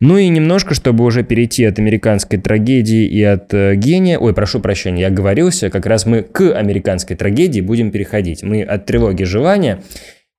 Ну 0.00 0.18
и 0.18 0.28
немножко, 0.28 0.74
чтобы 0.74 1.04
уже 1.04 1.22
перейти 1.22 1.64
от 1.64 1.78
американской 1.78 2.38
трагедии 2.38 3.06
и 3.06 3.22
от 3.22 3.52
э, 3.54 3.74
гения... 3.76 4.18
Ой, 4.18 4.34
прошу 4.34 4.60
прощения, 4.60 5.02
я 5.02 5.06
оговорился, 5.06 5.70
как 5.70 5.86
раз 5.86 6.04
мы 6.04 6.22
к 6.22 6.54
американской 6.54 7.16
трагедии 7.16 7.62
будем 7.62 7.90
переходить. 7.90 8.42
Мы 8.42 8.62
от 8.62 8.84
трилогии 8.84 9.24
желания 9.24 9.82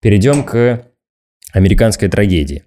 перейдем 0.01 0.43
к 0.43 0.86
американской 1.53 2.07
трагедии. 2.07 2.63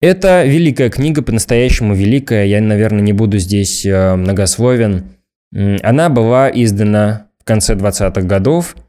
Это 0.00 0.44
великая 0.44 0.90
книга, 0.90 1.22
по-настоящему 1.22 1.94
великая, 1.94 2.46
я, 2.46 2.60
наверное, 2.60 3.02
не 3.02 3.12
буду 3.12 3.38
здесь 3.38 3.86
э, 3.86 4.16
многословен. 4.16 5.04
Она 5.52 6.08
была 6.08 6.50
издана 6.50 7.28
в 7.38 7.44
конце 7.44 7.74
20-х 7.74 8.22
годов– 8.22 8.74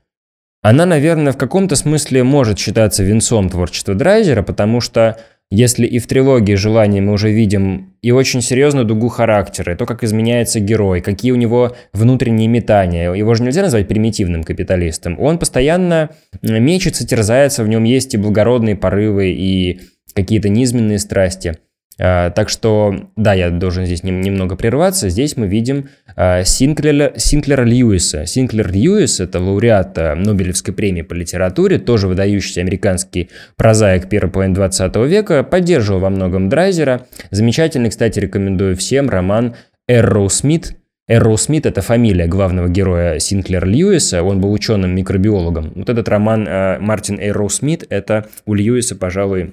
она, 0.63 0.85
наверное, 0.85 1.33
в 1.33 1.37
каком-то 1.37 1.75
смысле 1.75 2.23
может 2.23 2.57
считаться 2.57 3.03
венцом 3.03 3.49
творчества 3.49 3.95
Драйзера, 3.95 4.43
потому 4.43 4.79
что 4.79 5.17
если 5.51 5.85
и 5.85 5.99
в 5.99 6.07
трилогии 6.07 6.55
«Желание» 6.55 7.01
мы 7.01 7.11
уже 7.11 7.31
видим 7.31 7.95
и 8.01 8.11
очень 8.11 8.41
серьезную 8.41 8.85
дугу 8.85 9.09
характера, 9.09 9.73
и 9.73 9.75
то, 9.75 9.85
как 9.85 10.03
изменяется 10.03 10.61
герой, 10.61 11.01
какие 11.01 11.33
у 11.33 11.35
него 11.35 11.75
внутренние 11.91 12.47
метания, 12.47 13.13
его 13.13 13.35
же 13.35 13.43
нельзя 13.43 13.61
назвать 13.61 13.89
примитивным 13.89 14.43
капиталистом, 14.43 15.19
он 15.19 15.37
постоянно 15.37 16.11
мечется, 16.41 17.05
терзается, 17.05 17.63
в 17.63 17.67
нем 17.67 17.83
есть 17.83 18.13
и 18.13 18.17
благородные 18.17 18.77
порывы, 18.77 19.31
и 19.31 19.81
какие-то 20.15 20.47
низменные 20.47 20.97
страсти– 20.97 21.57
так 21.97 22.49
что, 22.49 23.09
да, 23.15 23.33
я 23.33 23.51
должен 23.51 23.85
здесь 23.85 24.03
немного 24.03 24.55
прерваться. 24.55 25.09
Здесь 25.09 25.37
мы 25.37 25.47
видим 25.47 25.89
а, 26.15 26.43
Синклера, 26.43 27.13
Синклера 27.17 27.63
Льюиса. 27.63 28.25
Синклер 28.25 28.71
Льюис– 28.71 29.19
это 29.19 29.39
лауреат 29.39 29.97
а, 29.97 30.15
Нобелевской 30.15 30.73
премии 30.73 31.03
по 31.03 31.13
литературе, 31.13 31.77
тоже 31.77 32.07
выдающийся 32.07 32.61
американский 32.61 33.29
прозаик 33.57 34.09
первой 34.09 34.31
половины 34.31 34.55
20 34.55 34.95
века, 35.07 35.43
поддерживал 35.43 35.99
во 35.99 36.09
многом 36.09 36.49
Драйзера. 36.49 37.05
Замечательный, 37.29 37.89
кстати, 37.89 38.19
рекомендую 38.19 38.75
всем 38.75 39.09
роман 39.09 39.55
«Эрроу 39.87 40.29
Смит», 40.29 40.75
Эрроу 41.05 41.35
Смит– 41.35 41.65
это 41.67 41.81
фамилия 41.81 42.27
главного 42.27 42.69
героя 42.69 43.19
Синклера 43.19 43.65
Льюиса, 43.65 44.23
он 44.23 44.39
был 44.39 44.53
ученым-микробиологом. 44.53 45.73
Вот 45.75 45.89
этот 45.89 46.07
роман 46.07 46.47
Мартин 46.79 47.19
Эрроу 47.19 47.49
Смит– 47.49 47.85
это 47.89 48.27
у 48.45 48.53
Льюиса, 48.53 48.95
пожалуй, 48.95 49.51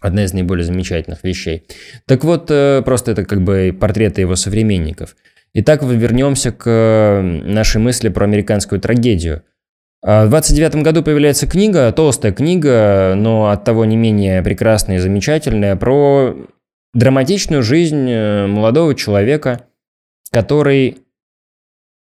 Одна 0.00 0.24
из 0.24 0.32
наиболее 0.32 0.64
замечательных 0.64 1.22
вещей. 1.24 1.64
Так 2.06 2.24
вот, 2.24 2.50
э, 2.50 2.82
просто 2.82 3.12
это 3.12 3.24
как 3.24 3.42
бы 3.42 3.76
портреты 3.78 4.22
его 4.22 4.34
современников. 4.34 5.14
Итак, 5.52 5.82
вернемся 5.82 6.52
к 6.52 7.20
нашей 7.22 7.78
мысли 7.78 8.08
про 8.08 8.24
американскую 8.24 8.80
трагедию. 8.80 9.42
А 10.02 10.24
в 10.24 10.30
29 10.30 10.76
году 10.76 11.02
появляется 11.02 11.46
книга, 11.46 11.92
толстая 11.92 12.32
книга, 12.32 13.12
но 13.14 13.50
от 13.50 13.64
того 13.64 13.84
не 13.84 13.96
менее 13.96 14.42
прекрасная 14.42 14.96
и 14.96 15.00
замечательная, 15.00 15.76
про 15.76 16.34
драматичную 16.94 17.62
жизнь 17.62 18.10
э, 18.10 18.46
молодого 18.46 18.94
человека, 18.94 19.66
который 20.32 20.98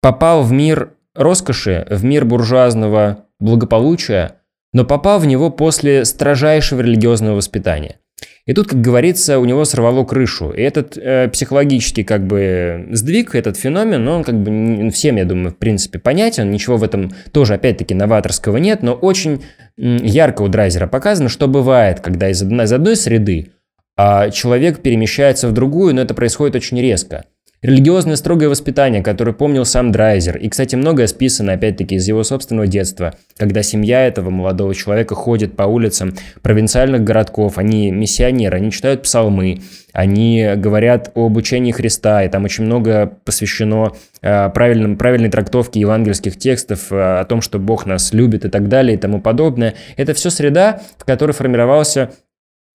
попал 0.02 0.44
в 0.44 0.52
мир 0.54 0.94
роскоши, 1.14 1.86
в 1.90 2.06
мир 2.06 2.24
буржуазного 2.24 3.26
благополучия– 3.40 4.38
но 4.74 4.86
попал 4.86 5.20
в 5.20 5.26
него 5.26 5.50
после 5.50 6.06
строжайшего 6.06 6.82
религиозного 6.82 7.36
воспитания. 7.36 7.98
И 8.46 8.54
тут, 8.54 8.68
как 8.68 8.82
говорится, 8.82 9.40
у 9.40 9.46
него 9.46 9.66
сорвало 9.66 10.04
крышу. 10.04 10.52
И 10.52 10.62
этот 10.62 10.98
э, 10.98 11.30
психологический 11.30 12.04
как 12.04 12.26
бы 12.26 12.88
сдвиг, 12.92 13.36
этот 13.36 13.56
феномен, 13.58 14.08
он 14.08 14.24
как 14.24 14.36
бы 14.36 14.90
всем, 14.90 15.18
я 15.18 15.26
думаю, 15.26 15.52
в 15.52 15.58
принципе 15.58 16.00
понятен. 16.00 16.50
Ничего 16.50 16.78
в 16.78 16.84
этом 16.84 17.14
тоже, 17.32 17.54
опять-таки, 17.54 17.94
новаторского 17.94 18.58
нет, 18.58 18.82
но 18.82 18.94
очень 18.94 19.44
ярко 19.78 20.42
у 20.42 20.48
Драйзера 20.48 20.88
показано, 20.88 21.30
что 21.30 21.48
бывает, 21.48 22.00
когда 22.00 22.30
из, 22.30 22.42
из 22.42 22.74
одной 22.74 22.96
среды 22.96 23.52
а 23.98 24.32
человек 24.32 24.82
перемещается 24.82 25.48
в 25.48 25.52
другую, 25.52 25.94
но 25.94 26.02
это 26.02 26.14
происходит 26.16 26.56
очень 26.56 26.82
резко. 26.82 27.26
Религиозное 27.64 28.16
строгое 28.16 28.50
воспитание, 28.50 29.04
которое 29.04 29.34
помнил 29.34 29.66
сам 29.66 29.92
Драйзер. 29.92 30.38
И, 30.38 30.50
кстати, 30.50 30.76
многое 30.76 31.06
списано, 31.06 31.54
опять-таки, 31.54 31.94
из 31.94 32.08
его 32.08 32.24
собственного 32.24 32.66
детства, 32.66 33.14
когда 33.38 33.62
семья 33.62 34.08
этого 34.08 34.32
молодого 34.32 34.74
человека 34.74 35.14
ходит 35.14 35.56
по 35.56 35.64
улицам 35.64 36.16
провинциальных 36.42 37.04
городков, 37.04 37.60
они 37.60 37.92
миссионеры, 37.92 38.58
они 38.58 38.72
читают 38.72 39.04
псалмы, 39.04 39.62
они 39.94 40.54
говорят 40.56 41.12
об 41.14 41.38
учении 41.38 41.72
Христа, 41.72 42.24
и 42.24 42.30
там 42.30 42.46
очень 42.46 42.64
много 42.64 43.14
посвящено 43.26 43.92
э, 44.24 44.50
правильным, 44.50 44.98
правильной 44.98 45.30
трактовке 45.30 45.82
евангельских 45.82 46.40
текстов, 46.40 46.92
э, 46.92 47.20
о 47.20 47.26
том, 47.26 47.42
что 47.42 47.60
Бог 47.60 47.86
нас 47.86 48.12
любит 48.12 48.44
и 48.44 48.50
так 48.50 48.70
далее 48.70 48.96
и 48.96 49.00
тому 49.00 49.22
подобное. 49.22 49.76
Это 49.98 50.16
все 50.16 50.32
среда, 50.32 50.82
в 50.98 51.06
которой 51.06 51.34
формировался 51.34 52.10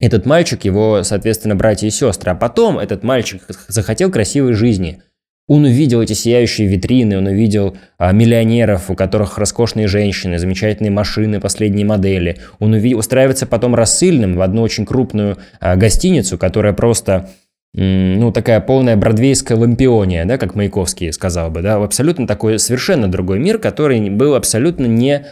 этот 0.01 0.27
мальчик, 0.27 0.65
его, 0.65 1.03
соответственно, 1.03 1.57
братья 1.57 1.87
и 1.87 1.91
сестры. 1.91 2.33
А 2.33 2.35
потом 2.35 2.79
этот 2.79 3.03
мальчик 3.03 3.43
захотел 3.69 4.11
красивой 4.11 4.53
жизни. 4.53 5.03
Он 5.49 5.65
увидел 5.65 6.03
эти 6.03 6.13
сияющие 6.13 6.67
витрины, 6.67 7.17
он 7.19 7.27
увидел 7.27 7.77
а, 7.99 8.11
миллионеров, 8.11 8.91
у 8.91 8.97
которых 8.97 9.39
роскошные 9.39 9.87
женщины, 9.87 10.39
замечательные 10.39 10.91
машины, 10.91 11.41
последние 11.41 11.87
модели. 11.87 12.39
Он 12.59 12.73
увидел, 12.73 12.99
устраивается 12.99 13.47
потом 13.47 13.77
рассыльным 13.77 14.35
в 14.35 14.43
одну 14.43 14.63
очень 14.63 14.85
крупную 14.85 15.39
а, 15.61 15.77
гостиницу, 15.77 16.37
которая 16.37 16.73
просто 16.73 17.31
ну, 17.75 18.33
такая 18.33 18.61
полная 18.61 18.97
бродвейская 18.97 19.57
лампиония, 19.57 20.25
да, 20.25 20.39
как 20.39 20.55
Маяковский 20.55 21.13
сказал 21.13 21.51
бы, 21.51 21.61
да, 21.61 21.77
абсолютно 21.77 22.27
такой 22.27 22.59
совершенно 22.59 23.07
другой 23.07 23.39
мир, 23.39 23.59
который 23.59 24.09
был 24.09 24.35
абсолютно 24.35 24.87
не, 24.87 25.27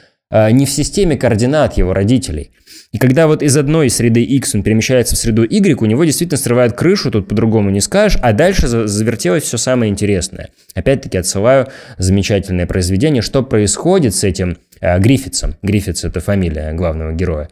не 0.53 0.67
в 0.67 0.71
системе 0.71 1.17
координат 1.17 1.77
его 1.77 1.95
родителей. 1.95 2.51
И 2.95 2.99
когда 2.99 3.27
вот 3.27 3.43
из 3.43 3.57
одной 3.57 3.91
среды 3.91 4.23
X 4.23 4.55
он 4.55 4.63
перемещается 4.63 5.17
в 5.17 5.19
среду 5.19 5.43
Y, 5.43 5.83
у 5.83 5.87
него 5.87 6.05
действительно 6.05 6.39
срывает 6.39 6.75
крышу, 6.75 7.11
тут 7.11 7.27
по-другому 7.27 7.71
не 7.71 7.81
скажешь, 7.81 8.19
а 8.23 8.33
дальше 8.33 8.69
завертелось 8.69 9.43
все 9.43 9.57
самое 9.57 9.91
интересное. 9.91 10.51
Опять-таки 10.75 11.19
отсылаю 11.19 11.67
замечательное 11.99 12.67
произведение, 12.67 13.21
что 13.21 13.43
происходит 13.43 14.15
с 14.15 14.23
этим 14.23 14.59
э, 14.81 15.01
Гриффитсом. 15.01 15.57
Гриффитс– 15.63 16.05
это 16.05 16.21
фамилия 16.21 16.73
главного 16.73 17.13
героя. 17.13 17.49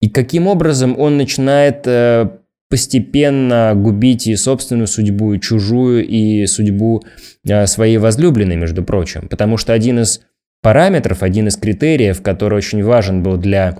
И 0.00 0.08
каким 0.08 0.46
образом 0.46 0.98
он 0.98 1.18
начинает 1.18 1.82
э, 1.86 2.30
постепенно 2.70 3.72
губить 3.74 4.26
и 4.26 4.36
собственную 4.36 4.86
судьбу, 4.86 5.34
и 5.34 5.40
чужую, 5.40 6.06
и 6.06 6.46
судьбу 6.46 7.04
э, 7.46 7.66
своей 7.66 7.98
возлюбленной, 7.98 8.56
между 8.56 8.82
прочим. 8.82 9.28
Потому 9.28 9.58
что 9.58 9.74
один 9.74 10.00
из 10.00 10.22
параметров, 10.62 11.22
один 11.22 11.48
из 11.48 11.56
критериев, 11.56 12.22
который 12.22 12.56
очень 12.56 12.82
важен 12.82 13.22
был 13.22 13.36
для 13.36 13.78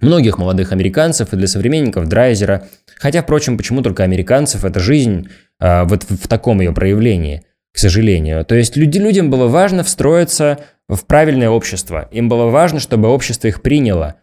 многих 0.00 0.38
молодых 0.38 0.72
американцев 0.72 1.32
и 1.32 1.36
для 1.36 1.46
современников 1.46 2.08
Драйзера. 2.08 2.68
Хотя, 2.98 3.22
впрочем, 3.22 3.56
почему 3.56 3.82
только 3.82 4.04
американцев? 4.04 4.64
Это 4.64 4.80
жизнь 4.80 5.28
а, 5.58 5.84
вот 5.84 6.04
в, 6.04 6.24
в 6.24 6.28
таком 6.28 6.60
ее 6.60 6.72
проявлении, 6.72 7.44
к 7.72 7.78
сожалению. 7.78 8.44
То 8.44 8.54
есть 8.54 8.76
люди, 8.76 8.98
людям 8.98 9.30
было 9.30 9.46
важно 9.46 9.84
встроиться 9.84 10.58
в 10.88 11.04
правильное 11.06 11.50
общество. 11.50 12.08
Им 12.12 12.28
было 12.28 12.46
важно, 12.46 12.80
чтобы 12.80 13.08
общество 13.08 13.48
их 13.48 13.62
приняло. 13.62 14.16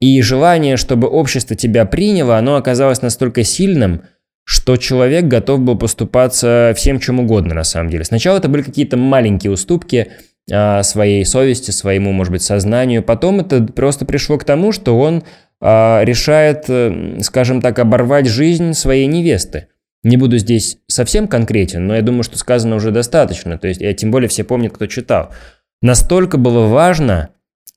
И 0.00 0.20
желание, 0.22 0.76
чтобы 0.76 1.08
общество 1.08 1.56
тебя 1.56 1.84
приняло, 1.84 2.36
оно 2.36 2.56
оказалось 2.56 3.02
настолько 3.02 3.42
сильным, 3.42 4.02
что 4.44 4.76
человек 4.76 5.24
готов 5.24 5.60
был 5.60 5.76
поступаться 5.76 6.72
всем 6.76 7.00
чем 7.00 7.20
угодно 7.20 7.54
на 7.54 7.64
самом 7.64 7.90
деле. 7.90 8.04
Сначала 8.04 8.38
это 8.38 8.48
были 8.48 8.62
какие-то 8.62 8.96
маленькие 8.96 9.52
уступки– 9.52 10.12
своей 10.48 11.24
совести, 11.26 11.70
своему, 11.70 12.12
может 12.12 12.32
быть, 12.32 12.42
сознанию. 12.42 13.02
Потом 13.02 13.40
это 13.40 13.62
просто 13.62 14.06
пришло 14.06 14.38
к 14.38 14.44
тому, 14.44 14.72
что 14.72 14.98
он 14.98 15.22
а, 15.60 16.02
решает, 16.04 16.64
э, 16.68 17.18
скажем 17.22 17.60
так, 17.60 17.78
оборвать 17.78 18.26
жизнь 18.26 18.74
своей 18.74 19.06
невесты. 19.06 19.68
Не 20.04 20.16
буду 20.16 20.38
здесь 20.38 20.78
совсем 20.86 21.26
конкретен, 21.26 21.86
но 21.86 21.96
я 21.96 22.02
думаю, 22.02 22.22
что 22.22 22.38
сказано 22.38 22.76
уже 22.76 22.92
достаточно. 22.92 23.58
То 23.58 23.66
есть, 23.66 23.80
я 23.80 23.92
тем 23.92 24.12
более 24.12 24.28
все 24.28 24.44
помнят, 24.44 24.72
кто 24.72 24.86
читал. 24.86 25.30
Настолько 25.82 26.38
было 26.38 26.66
важно, 26.66 27.30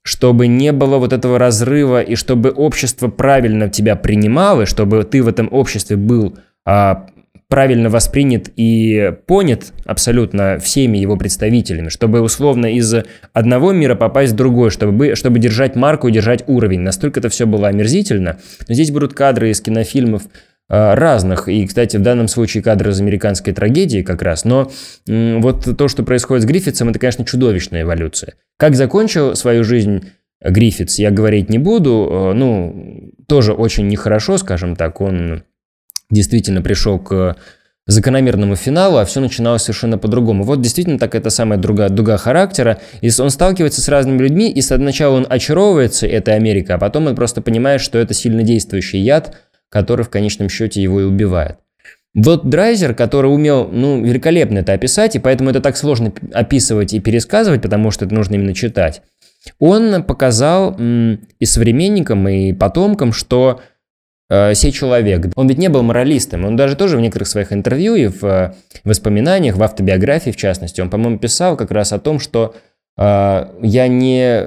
чтобы 0.03 0.47
не 0.47 0.71
было 0.71 0.97
вот 0.97 1.13
этого 1.13 1.39
разрыва, 1.39 2.01
и 2.01 2.15
чтобы 2.15 2.51
общество 2.51 3.07
правильно 3.07 3.69
тебя 3.69 3.95
принимало, 3.95 4.67
чтобы 4.67 5.03
ты 5.03 5.23
в 5.23 5.27
этом 5.27 5.49
обществе 5.51 5.97
был 5.97 6.38
а, 6.65 7.07
правильно 7.51 7.89
воспринят 7.89 8.49
и 8.55 9.11
понят 9.27 9.73
абсолютно 9.83 10.57
всеми 10.57 10.97
его 10.97 11.17
представителями, 11.17 11.89
чтобы 11.89 12.21
условно 12.21 12.73
из 12.73 12.95
одного 13.33 13.73
мира 13.73 13.93
попасть 13.93 14.31
в 14.31 14.35
другой, 14.37 14.69
чтобы, 14.69 15.15
чтобы 15.15 15.37
держать 15.37 15.75
марку 15.75 16.07
и 16.07 16.13
держать 16.13 16.45
уровень. 16.47 16.79
Настолько 16.79 17.19
это 17.19 17.27
все 17.27 17.45
было 17.45 17.67
омерзительно. 17.67 18.39
Но 18.69 18.73
здесь 18.73 18.89
будут 18.89 19.13
кадры 19.13 19.49
из 19.49 19.59
кинофильмов 19.59 20.23
э, 20.69 20.93
разных, 20.93 21.49
и, 21.49 21.67
кстати, 21.67 21.97
в 21.97 22.01
данном 22.01 22.29
случае 22.29 22.63
кадры 22.63 22.91
из 22.91 23.01
американской 23.01 23.51
трагедии 23.51 24.01
как 24.01 24.21
раз, 24.21 24.45
но 24.45 24.71
вот 25.05 25.77
то, 25.77 25.87
что 25.89 26.03
происходит 26.03 26.43
с 26.43 26.47
Гриффитсом, 26.47 26.87
это, 26.87 26.99
конечно, 26.99 27.25
чудовищная 27.25 27.81
эволюция. 27.81 28.35
Как 28.57 28.75
закончил 28.75 29.35
свою 29.35 29.65
жизнь 29.65 30.05
Гриффитс, 30.41 30.99
я 30.99 31.11
говорить 31.11 31.49
не 31.49 31.57
буду, 31.57 32.07
э, 32.09 32.33
ну, 32.33 33.11
тоже 33.27 33.51
очень 33.51 33.89
нехорошо, 33.89 34.37
скажем 34.37 34.77
так, 34.77 35.01
он 35.01 35.43
действительно 36.12 36.62
пришел 36.62 37.00
к 37.00 37.36
закономерному 37.88 38.56
финалу, 38.56 38.97
а 38.97 39.06
все 39.06 39.19
начиналось 39.19 39.63
совершенно 39.63 39.97
по-другому. 39.97 40.43
Вот 40.43 40.62
действительно 40.62 41.00
так 41.00 41.15
это 41.15 41.30
самая 41.30 41.58
дуга, 41.58 41.89
дуга 41.89 42.17
характера, 42.17 42.80
и 43.02 43.10
он 43.19 43.32
сталкивается 43.32 43.82
с 43.82 43.89
разными 43.89 44.21
людьми, 44.21 44.52
и 44.52 44.62
сначала 44.62 45.15
он 45.15 45.26
очаровывается 45.28 46.06
этой 46.06 46.36
Америкой, 46.36 46.76
а 46.76 46.80
потом 46.80 47.08
он 47.08 47.15
просто 47.15 47.41
понимает, 47.41 47.82
что 47.82 47.97
это 47.97 48.13
сильно 48.13 48.43
действующий 48.43 49.00
яд, 49.00 49.36
который 49.69 50.06
в 50.06 50.10
конечном 50.10 50.47
счете 50.47 50.82
его 50.82 51.02
и 51.02 51.06
убивает. 51.06 51.58
Вот 52.13 52.50
Драйзер, 52.50 52.93
который 52.93 53.34
умел, 53.34 53.69
ну, 53.71 54.04
великолепно 54.04 54.60
это 54.60 54.74
описать, 54.74 55.15
и 55.15 55.19
поэтому 55.19 55.50
это 55.50 55.62
так 55.62 55.78
сложно 55.78 56.13
описывать 56.34 56.93
и 56.93 57.00
пересказывать, 57.00 57.62
потому 57.62 57.89
что 57.89 58.06
это 58.06 58.13
нужно 58.13 58.36
именно 58.36 58.54
читать, 58.54 59.02
он 59.60 60.04
показал 60.04 60.78
и 60.78 61.45
современникам, 61.45 62.28
и 62.28 62.54
потомкам, 62.54 63.12
что 63.12 63.62
э, 64.31 64.55
сей 64.55 64.71
человек. 64.71 65.27
Он 65.35 65.47
ведь 65.47 65.57
не 65.57 65.67
был 65.67 65.83
моралистом, 65.83 66.45
он 66.45 66.55
даже 66.55 66.75
тоже 66.75 66.97
в 66.97 67.01
некоторых 67.01 67.27
своих 67.27 67.51
интервью 67.51 67.95
и 67.95 68.07
в 68.07 68.23
э, 68.23 68.53
воспоминаниях, 68.85 69.57
в 69.57 69.63
автобиографии 69.63 70.31
в 70.31 70.37
частности, 70.37 70.81
он, 70.81 70.89
по-моему, 70.89 71.19
писал 71.19 71.57
как 71.57 71.69
раз 71.71 71.91
о 71.91 71.99
том, 71.99 72.19
что 72.19 72.55
э, 72.97 73.45
я 73.61 73.87
не, 73.87 74.43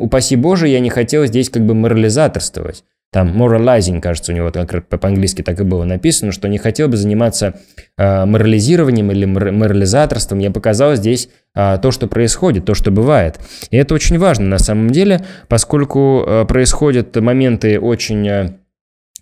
упаси 0.00 0.36
Боже, 0.36 0.68
я 0.68 0.80
не 0.80 0.90
хотел 0.90 1.26
здесь 1.26 1.50
как 1.50 1.66
бы 1.66 1.74
морализаторствовать. 1.74 2.84
Там 3.12 3.28
moralizing, 3.40 4.00
кажется, 4.00 4.32
у 4.32 4.34
него 4.34 4.50
как 4.50 4.88
по-английски 4.88 5.42
так 5.42 5.60
и 5.60 5.62
было 5.62 5.84
написано, 5.84 6.32
что 6.32 6.48
не 6.48 6.58
хотел 6.58 6.88
бы 6.88 6.96
заниматься 6.96 7.54
э, 7.96 8.24
морализированием 8.24 9.12
или 9.12 9.24
морализаторством. 9.24 10.40
Я 10.40 10.50
показал 10.50 10.96
здесь 10.96 11.28
э, 11.54 11.78
то, 11.80 11.92
что 11.92 12.08
происходит, 12.08 12.64
то, 12.64 12.74
что 12.74 12.90
бывает. 12.90 13.38
И 13.70 13.76
это 13.76 13.94
очень 13.94 14.18
важно 14.18 14.46
на 14.46 14.58
самом 14.58 14.90
деле, 14.90 15.24
поскольку 15.48 16.24
э, 16.26 16.44
происходят 16.46 17.14
моменты 17.16 17.78
очень... 17.78 18.28
Э, 18.28 18.48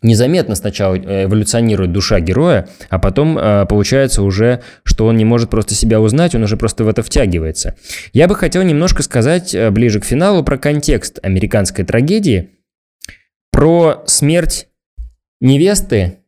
незаметно 0.03 0.55
сначала 0.55 0.95
э, 0.95 1.25
эволюционирует 1.25 1.93
душа 1.93 2.21
героя, 2.21 2.69
а 2.91 2.99
потом 2.99 3.39
э, 3.39 3.67
получается 3.67 4.23
уже, 4.23 4.63
что 4.83 5.07
он 5.07 5.17
не 5.17 5.25
может 5.25 5.51
просто 5.51 5.75
себя 5.75 6.01
узнать, 6.01 6.35
он 6.35 6.43
уже 6.43 6.57
просто 6.57 6.85
в 6.85 6.89
это 6.89 7.03
втягивается. 7.03 7.77
Я 8.13 8.29
бы 8.29 8.35
хотел 8.35 8.63
немножко 8.63 9.03
сказать 9.03 9.55
э, 9.55 9.71
ближе 9.71 10.01
к 10.01 10.05
финалу 10.05 10.43
про 10.43 10.59
контекст 10.59 11.19
американской 11.23 11.85
трагедии, 11.85 12.51
про 13.51 14.03
смерть 14.07 14.69
невесты, 15.41 16.19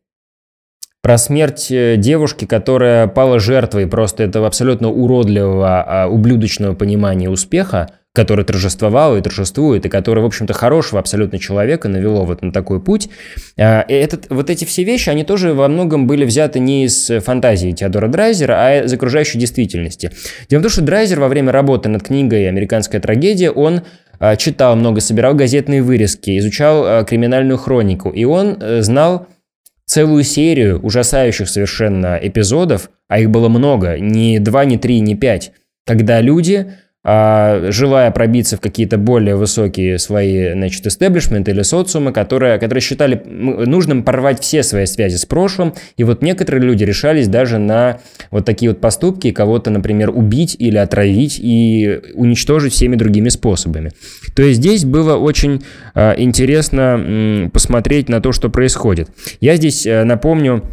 про 1.01 1.17
смерть 1.17 1.67
девушки, 1.69 2.45
которая 2.45 3.07
пала 3.07 3.39
жертвой 3.39 3.85
просто 3.85 4.23
этого 4.23 4.47
абсолютно 4.47 4.89
уродливого, 4.89 5.83
а, 5.83 6.07
ублюдочного 6.07 6.73
понимания 6.73 7.29
успеха, 7.29 7.91
который 8.15 8.45
торжествовал 8.45 9.17
и 9.17 9.21
торжествует, 9.21 9.85
и 9.85 9.89
который, 9.89 10.23
в 10.23 10.25
общем-то, 10.25 10.53
хорошего 10.53 10.99
абсолютно 10.99 11.37
человека 11.37 11.89
навело 11.89 12.25
вот 12.25 12.41
на 12.41 12.51
такой 12.51 12.81
путь. 12.81 13.09
А, 13.57 13.81
и 13.81 13.93
этот, 13.93 14.27
вот 14.29 14.49
эти 14.49 14.65
все 14.65 14.83
вещи, 14.83 15.09
они 15.09 15.23
тоже 15.23 15.53
во 15.53 15.67
многом 15.67 16.07
были 16.07 16.25
взяты 16.25 16.59
не 16.59 16.85
из 16.85 17.11
фантазии 17.23 17.71
Теодора 17.71 18.07
Драйзера, 18.07 18.53
а 18.53 18.83
из 18.85 18.93
окружающей 18.93 19.37
действительности. 19.37 20.11
Дело 20.49 20.61
в 20.61 20.63
том, 20.63 20.71
что 20.71 20.81
Драйзер 20.81 21.19
во 21.19 21.27
время 21.27 21.51
работы 21.51 21.89
над 21.89 22.03
книгой 22.03 22.47
«Американская 22.47 23.01
трагедия», 23.01 23.51
он 23.51 23.81
а, 24.19 24.35
читал 24.35 24.75
много, 24.75 25.01
собирал 25.01 25.35
газетные 25.35 25.83
вырезки, 25.83 26.37
изучал 26.39 26.83
а, 26.85 27.03
криминальную 27.03 27.57
хронику, 27.57 28.09
и 28.09 28.23
он 28.23 28.57
э, 28.61 28.81
знал 28.81 29.27
целую 29.85 30.23
серию 30.23 30.79
ужасающих 30.81 31.49
совершенно 31.49 32.17
эпизодов, 32.21 32.89
а 33.07 33.19
их 33.19 33.29
было 33.29 33.49
много, 33.49 33.99
не 33.99 34.39
два, 34.39 34.65
не 34.65 34.77
три, 34.77 34.99
не 34.99 35.15
пять, 35.15 35.51
когда 35.85 36.21
люди 36.21 36.71
желая 37.05 38.09
пробиться 38.09 38.57
в 38.57 38.61
какие-то 38.61 38.97
более 38.97 39.35
высокие 39.35 39.99
свои, 39.99 40.53
значит, 40.53 40.87
истеблишменты 40.87 41.51
или 41.51 41.61
социумы, 41.61 42.11
которые, 42.11 42.57
которые 42.57 42.81
считали 42.81 43.21
нужным 43.25 44.03
порвать 44.03 44.41
все 44.41 44.63
свои 44.63 44.85
связи 44.87 45.17
с 45.17 45.25
прошлым. 45.25 45.75
И 45.97 46.03
вот 46.03 46.23
некоторые 46.23 46.63
люди 46.63 46.83
решались 46.83 47.27
даже 47.27 47.59
на 47.59 47.99
вот 48.31 48.45
такие 48.45 48.71
вот 48.71 48.81
поступки, 48.81 49.31
кого-то, 49.31 49.69
например, 49.69 50.09
убить 50.09 50.55
или 50.57 50.77
отравить 50.77 51.39
и 51.39 52.01
уничтожить 52.15 52.73
всеми 52.73 52.95
другими 52.95 53.29
способами. 53.29 53.91
То 54.35 54.41
есть 54.41 54.59
здесь 54.59 54.83
было 54.83 55.15
очень 55.15 55.63
э, 55.93 56.13
интересно 56.17 57.49
посмотреть 57.53 58.09
на 58.09 58.21
то, 58.21 58.31
что 58.31 58.49
происходит. 58.49 59.09
Я 59.39 59.55
здесь 59.57 59.85
э, 59.85 60.03
напомню 60.03 60.63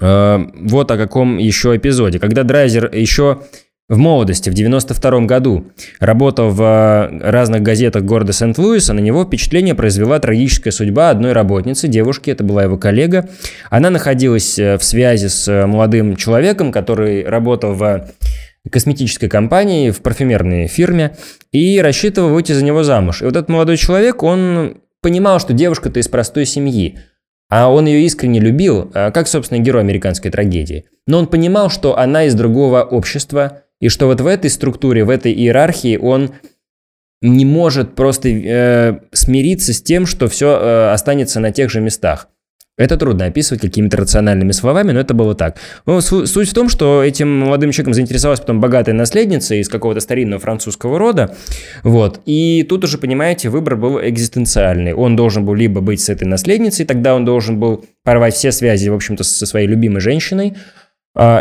э, 0.00 0.38
вот 0.54 0.90
о 0.90 0.96
каком 0.96 1.38
еще 1.38 1.76
эпизоде. 1.76 2.18
Когда 2.18 2.42
Драйзер 2.42 2.94
еще 2.94 3.40
в 3.88 3.98
молодости, 3.98 4.50
в 4.50 4.54
92 4.54 5.20
году, 5.26 5.66
работал 6.00 6.50
в 6.50 6.60
э, 6.60 7.30
разных 7.30 7.62
газетах 7.62 8.02
города 8.02 8.32
Сент-Луиса, 8.32 8.92
на 8.92 8.98
него 8.98 9.24
впечатление 9.24 9.76
произвела 9.76 10.18
трагическая 10.18 10.72
судьба 10.72 11.10
одной 11.10 11.32
работницы, 11.32 11.86
девушки, 11.86 12.30
это 12.30 12.42
была 12.42 12.64
его 12.64 12.78
коллега. 12.78 13.28
Она 13.70 13.90
находилась 13.90 14.58
э, 14.58 14.76
в 14.76 14.82
связи 14.82 15.28
с 15.28 15.46
э, 15.46 15.66
молодым 15.66 16.16
человеком, 16.16 16.72
который 16.72 17.24
работал 17.24 17.74
в 17.74 18.08
косметической 18.72 19.28
компании, 19.28 19.90
в 19.90 20.00
парфюмерной 20.00 20.66
фирме, 20.66 21.16
и 21.52 21.80
рассчитывал 21.80 22.30
выйти 22.30 22.50
за 22.50 22.64
него 22.64 22.82
замуж. 22.82 23.22
И 23.22 23.24
вот 23.24 23.36
этот 23.36 23.48
молодой 23.48 23.76
человек, 23.76 24.24
он 24.24 24.78
понимал, 25.00 25.38
что 25.38 25.52
девушка-то 25.52 26.00
из 26.00 26.08
простой 26.08 26.44
семьи, 26.44 26.98
а 27.48 27.70
он 27.70 27.86
ее 27.86 28.04
искренне 28.04 28.40
любил, 28.40 28.90
как, 28.92 29.28
собственно, 29.28 29.60
герой 29.60 29.82
американской 29.82 30.32
трагедии. 30.32 30.86
Но 31.06 31.20
он 31.20 31.28
понимал, 31.28 31.70
что 31.70 31.96
она 31.96 32.24
из 32.24 32.34
другого 32.34 32.82
общества, 32.82 33.62
и 33.80 33.88
что 33.88 34.06
вот 34.06 34.20
в 34.20 34.26
этой 34.26 34.50
структуре, 34.50 35.04
в 35.04 35.10
этой 35.10 35.32
иерархии 35.32 35.96
он 35.96 36.32
не 37.22 37.44
может 37.44 37.94
просто 37.94 38.28
э, 38.28 39.00
смириться 39.12 39.72
с 39.72 39.82
тем, 39.82 40.06
что 40.06 40.28
все 40.28 40.58
э, 40.60 40.92
останется 40.92 41.40
на 41.40 41.50
тех 41.52 41.70
же 41.70 41.80
местах. 41.80 42.28
Это 42.78 42.98
трудно 42.98 43.24
описывать 43.24 43.62
какими-то 43.62 43.96
рациональными 43.96 44.52
словами, 44.52 44.92
но 44.92 45.00
это 45.00 45.14
было 45.14 45.34
так. 45.34 45.56
Но 45.86 46.02
суть 46.02 46.50
в 46.50 46.54
том, 46.54 46.68
что 46.68 47.02
этим 47.02 47.40
молодым 47.40 47.70
человеком 47.70 47.94
заинтересовалась 47.94 48.40
потом 48.40 48.60
богатая 48.60 48.92
наследница 48.92 49.54
из 49.54 49.70
какого-то 49.70 50.00
старинного 50.00 50.40
французского 50.40 50.98
рода. 50.98 51.34
Вот. 51.84 52.20
И 52.26 52.64
тут 52.64 52.84
уже, 52.84 52.98
понимаете, 52.98 53.48
выбор 53.48 53.76
был 53.76 53.98
экзистенциальный. 53.98 54.92
Он 54.92 55.16
должен 55.16 55.46
был 55.46 55.54
либо 55.54 55.80
быть 55.80 56.02
с 56.02 56.10
этой 56.10 56.24
наследницей, 56.24 56.84
тогда 56.84 57.14
он 57.14 57.24
должен 57.24 57.58
был 57.58 57.86
порвать 58.04 58.34
все 58.34 58.52
связи, 58.52 58.90
в 58.90 58.94
общем-то, 58.94 59.24
со 59.24 59.46
своей 59.46 59.66
любимой 59.66 60.02
женщиной, 60.02 60.54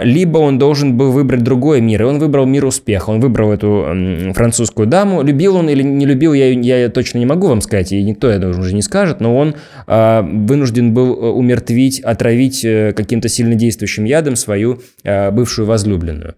либо 0.03 0.37
он 0.37 0.57
должен 0.57 0.95
был 0.95 1.11
выбрать 1.11 1.43
другой 1.43 1.81
мир, 1.81 2.03
и 2.03 2.05
он 2.05 2.17
выбрал 2.17 2.45
мир 2.45 2.65
успеха. 2.65 3.09
Он 3.09 3.19
выбрал 3.19 3.51
эту 3.51 4.33
французскую 4.33 4.87
даму. 4.87 5.21
Любил 5.21 5.57
он 5.57 5.69
или 5.69 5.83
не 5.83 6.05
любил, 6.05 6.33
я, 6.33 6.49
я 6.51 6.89
точно 6.89 7.17
не 7.17 7.25
могу 7.25 7.47
вам 7.47 7.61
сказать, 7.61 7.91
и 7.91 8.01
никто 8.01 8.29
это 8.29 8.47
уже 8.47 8.73
не 8.73 8.81
скажет, 8.81 9.19
но 9.19 9.35
он 9.35 9.55
а, 9.87 10.21
вынужден 10.21 10.93
был 10.93 11.13
э, 11.13 11.29
умертвить, 11.29 11.99
отравить 11.99 12.63
э, 12.63 12.93
каким-то 12.93 13.27
сильно 13.27 13.55
действующим 13.55 14.05
ядом 14.05 14.35
свою 14.35 14.79
а, 15.03 15.31
бывшую 15.31 15.65
возлюбленную. 15.65 16.35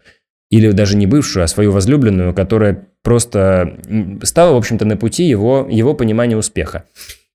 Или 0.50 0.72
даже 0.72 0.96
не 0.96 1.08
бывшую, 1.08 1.44
а 1.44 1.48
свою 1.48 1.72
возлюбленную, 1.72 2.34
которая 2.34 2.88
просто 3.04 3.78
стала, 4.24 4.54
в 4.54 4.58
общем-то, 4.58 4.86
на 4.86 4.98
пути 4.98 5.26
его, 5.26 5.68
его 5.70 5.94
понимания 5.94 6.38
успеха. 6.38 6.86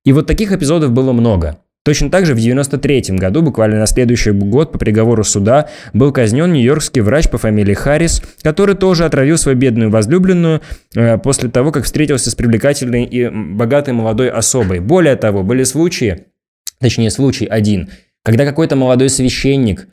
И 0.04 0.12
вот 0.12 0.26
таких 0.26 0.52
эпизодов 0.52 0.92
было 0.92 1.12
много. 1.12 1.58
Точно 1.84 2.10
так 2.10 2.26
же 2.26 2.34
в 2.34 2.38
1993 2.38 3.18
году, 3.18 3.42
буквально 3.42 3.80
на 3.80 3.86
следующий 3.86 4.30
год 4.30 4.70
по 4.70 4.78
приговору 4.78 5.24
суда, 5.24 5.68
был 5.92 6.12
казнен 6.12 6.52
нью-йоркский 6.52 7.02
врач 7.02 7.28
по 7.28 7.38
фамилии 7.38 7.74
Харрис, 7.74 8.22
который 8.42 8.76
тоже 8.76 9.04
отравил 9.04 9.36
свою 9.36 9.58
бедную 9.58 9.90
возлюбленную 9.90 10.62
э, 10.94 11.18
после 11.18 11.48
того, 11.48 11.72
как 11.72 11.84
встретился 11.84 12.30
с 12.30 12.36
привлекательной 12.36 13.04
и 13.04 13.28
богатой 13.28 13.94
молодой 13.94 14.30
особой. 14.30 14.78
Более 14.78 15.16
того, 15.16 15.42
были 15.42 15.64
случаи, 15.64 16.26
точнее 16.78 17.10
случай 17.10 17.46
один, 17.46 17.90
когда 18.22 18.44
какой-то 18.44 18.76
молодой 18.76 19.08
священник, 19.08 19.88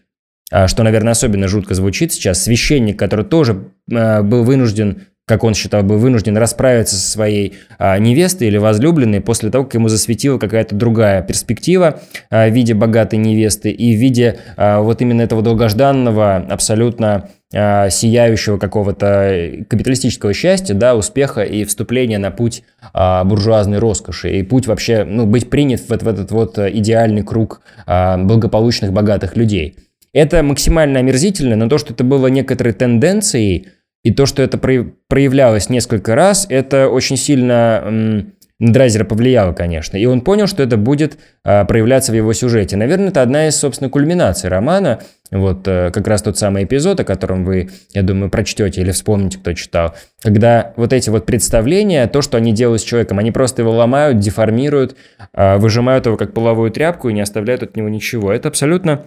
э, 0.52 0.68
что, 0.68 0.84
наверное, 0.84 1.14
особенно 1.14 1.48
жутко 1.48 1.74
звучит 1.74 2.14
сейчас, 2.14 2.44
священник, 2.44 3.00
который 3.00 3.26
тоже 3.26 3.72
э, 3.92 4.22
был 4.22 4.44
вынужден 4.44 5.08
как 5.30 5.44
он 5.44 5.54
считал, 5.54 5.84
был 5.84 6.00
вынужден 6.00 6.36
расправиться 6.38 6.96
со 6.96 7.08
своей 7.08 7.54
а, 7.78 8.00
невестой 8.00 8.48
или 8.48 8.58
возлюбленной 8.58 9.22
после 9.22 9.52
того, 9.52 9.64
как 9.64 9.76
ему 9.76 9.88
засветила 9.88 10.40
какая-то 10.40 10.74
другая 10.74 11.22
перспектива 11.22 12.02
а, 12.32 12.50
в 12.50 12.52
виде 12.52 12.74
богатой 12.74 13.20
невесты 13.20 13.70
и 13.70 13.96
в 13.96 14.00
виде 14.00 14.40
а, 14.58 14.80
вот 14.82 15.04
именно 15.04 15.22
этого 15.22 15.44
долгожданного, 15.44 16.38
абсолютно 16.38 17.30
а, 17.54 17.92
сияющего 17.92 18.58
какого-то 18.58 19.66
капиталистического 19.70 20.34
счастья, 20.34 20.74
да, 20.74 20.96
успеха 20.96 21.44
и 21.44 21.64
вступления 21.64 22.18
на 22.18 22.32
путь 22.32 22.64
а, 22.92 23.24
буржуазной 23.24 23.78
роскоши 23.78 24.32
и 24.40 24.42
путь 24.42 24.66
вообще, 24.66 25.04
ну, 25.04 25.28
быть 25.28 25.52
принят 25.52 25.80
в, 25.82 25.90
в 25.90 26.08
этот 26.08 26.32
вот 26.32 26.58
идеальный 26.58 27.22
круг 27.22 27.62
а, 27.86 28.18
благополучных, 28.18 28.94
богатых 28.94 29.38
людей. 29.38 29.76
Это 30.12 30.42
максимально 30.42 31.00
омерзительно, 31.00 31.56
но 31.56 31.70
то, 31.70 31.78
что 31.78 31.94
это 31.94 32.04
было 32.04 32.26
некоторой 32.28 32.74
тенденцией, 32.74 33.68
и 34.04 34.12
то, 34.12 34.26
что 34.26 34.42
это 34.42 34.58
проявлялось 34.58 35.70
несколько 35.70 36.16
раз, 36.16 36.46
это 36.50 36.90
очень 36.90 37.18
сильно 37.18 38.26
на 38.60 38.74
Драйзера 38.74 39.06
повлияло, 39.06 39.54
конечно. 39.54 39.96
И 39.96 40.06
он 40.06 40.20
понял, 40.20 40.46
что 40.46 40.62
это 40.62 40.76
будет 40.76 41.18
а, 41.46 41.64
проявляться 41.64 42.12
в 42.12 42.16
его 42.16 42.34
сюжете. 42.34 42.76
Наверное, 42.76 43.08
это 43.08 43.22
одна 43.22 43.48
из, 43.48 43.56
собственно, 43.56 43.90
кульминаций 43.90 44.50
романа. 44.50 45.00
Вот 45.32 45.66
а, 45.66 45.92
как 45.92 46.08
раз 46.08 46.22
тот 46.22 46.38
самый 46.38 46.66
эпизод, 46.66 47.00
о 47.00 47.06
котором 47.06 47.46
вы, 47.46 47.70
я 47.94 48.04
думаю, 48.04 48.30
прочтете 48.30 48.82
или 48.82 48.92
вспомните, 48.92 49.38
кто 49.38 49.54
читал. 49.54 49.96
Когда 50.22 50.74
вот 50.76 50.92
эти 50.92 51.10
вот 51.10 51.26
представления, 51.26 52.06
то, 52.08 52.22
что 52.22 52.36
они 52.36 52.52
делают 52.52 52.82
с 52.82 52.86
человеком, 52.86 53.18
они 53.20 53.32
просто 53.32 53.62
его 53.62 53.72
ломают, 53.72 54.20
деформируют, 54.20 54.98
а, 55.32 55.58
выжимают 55.58 56.06
его 56.06 56.18
как 56.18 56.34
половую 56.34 56.70
тряпку 56.72 57.08
и 57.08 57.14
не 57.14 57.22
оставляют 57.22 57.64
от 57.64 57.78
него 57.78 57.88
ничего. 57.88 58.34
Это 58.34 58.50
абсолютно 58.50 59.06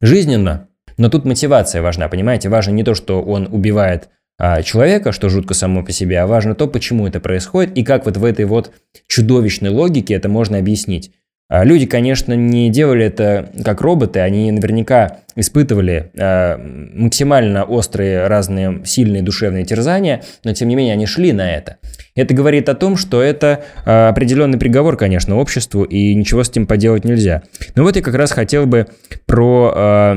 жизненно. 0.00 0.68
Но 0.96 1.08
тут 1.08 1.24
мотивация 1.24 1.82
важна, 1.82 2.08
понимаете? 2.08 2.48
Важно 2.48 2.72
не 2.72 2.84
то, 2.84 2.94
что 2.94 3.22
он 3.22 3.48
убивает 3.50 4.08
а, 4.38 4.62
человека, 4.62 5.12
что 5.12 5.28
жутко 5.28 5.54
само 5.54 5.84
по 5.84 5.92
себе, 5.92 6.18
а 6.20 6.26
важно 6.26 6.54
то, 6.54 6.66
почему 6.66 7.06
это 7.06 7.20
происходит 7.20 7.76
и 7.76 7.84
как 7.84 8.06
вот 8.06 8.16
в 8.16 8.24
этой 8.24 8.44
вот 8.44 8.72
чудовищной 9.06 9.70
логике 9.70 10.14
это 10.14 10.28
можно 10.28 10.58
объяснить. 10.58 11.12
А 11.52 11.64
люди, 11.64 11.84
конечно, 11.84 12.32
не 12.32 12.70
делали 12.70 13.04
это 13.04 13.50
как 13.62 13.82
роботы, 13.82 14.20
они 14.20 14.50
наверняка 14.50 15.18
испытывали 15.36 16.10
э, 16.14 16.56
максимально 16.94 17.64
острые 17.64 18.26
разные 18.26 18.80
сильные 18.86 19.22
душевные 19.22 19.66
терзания, 19.66 20.22
но 20.44 20.54
тем 20.54 20.68
не 20.68 20.76
менее 20.76 20.94
они 20.94 21.04
шли 21.04 21.30
на 21.32 21.54
это. 21.54 21.76
Это 22.14 22.32
говорит 22.32 22.70
о 22.70 22.74
том, 22.74 22.96
что 22.96 23.20
это 23.20 23.64
э, 23.84 24.08
определенный 24.08 24.58
приговор, 24.58 24.96
конечно, 24.96 25.36
обществу, 25.36 25.82
и 25.82 26.14
ничего 26.14 26.42
с 26.42 26.48
этим 26.48 26.66
поделать 26.66 27.04
нельзя. 27.04 27.42
Но 27.74 27.82
вот 27.82 27.96
я 27.96 28.02
как 28.02 28.14
раз 28.14 28.32
хотел 28.32 28.64
бы 28.64 28.86
про 29.26 30.14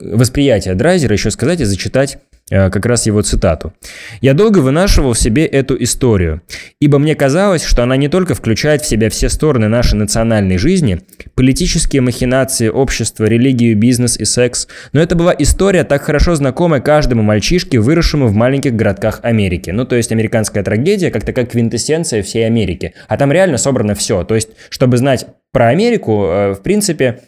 восприятие 0.00 0.74
Драйзера 0.74 1.12
еще 1.12 1.30
сказать 1.30 1.60
и 1.60 1.64
зачитать 1.64 2.18
как 2.50 2.86
раз 2.86 3.06
его 3.06 3.22
цитату. 3.22 3.72
«Я 4.20 4.34
долго 4.34 4.58
вынашивал 4.58 5.12
в 5.12 5.18
себе 5.18 5.46
эту 5.46 5.80
историю, 5.82 6.42
ибо 6.80 6.98
мне 6.98 7.14
казалось, 7.14 7.64
что 7.64 7.82
она 7.82 7.96
не 7.96 8.08
только 8.08 8.34
включает 8.34 8.82
в 8.82 8.88
себя 8.88 9.08
все 9.08 9.28
стороны 9.28 9.68
нашей 9.68 9.94
национальной 9.94 10.58
жизни, 10.58 11.00
политические 11.34 12.02
махинации, 12.02 12.68
общество, 12.68 13.24
религию, 13.24 13.76
бизнес 13.76 14.18
и 14.18 14.24
секс, 14.24 14.68
но 14.92 15.00
это 15.00 15.14
была 15.14 15.34
история, 15.38 15.84
так 15.84 16.02
хорошо 16.02 16.34
знакомая 16.34 16.80
каждому 16.80 17.22
мальчишке, 17.22 17.78
выросшему 17.78 18.26
в 18.26 18.34
маленьких 18.34 18.74
городках 18.74 19.20
Америки. 19.22 19.70
Ну, 19.70 19.84
то 19.84 19.96
есть 19.96 20.12
американская 20.12 20.64
трагедия, 20.64 21.10
как 21.10 21.24
такая 21.24 21.46
квинтэссенция 21.46 22.22
всей 22.22 22.46
Америки. 22.46 22.94
А 23.08 23.16
там 23.16 23.32
реально 23.32 23.58
собрано 23.58 23.94
все. 23.94 24.24
То 24.24 24.34
есть, 24.34 24.48
чтобы 24.68 24.96
знать 24.96 25.26
про 25.52 25.68
Америку, 25.68 26.26
э, 26.26 26.52
в 26.54 26.62
принципе, 26.62 27.20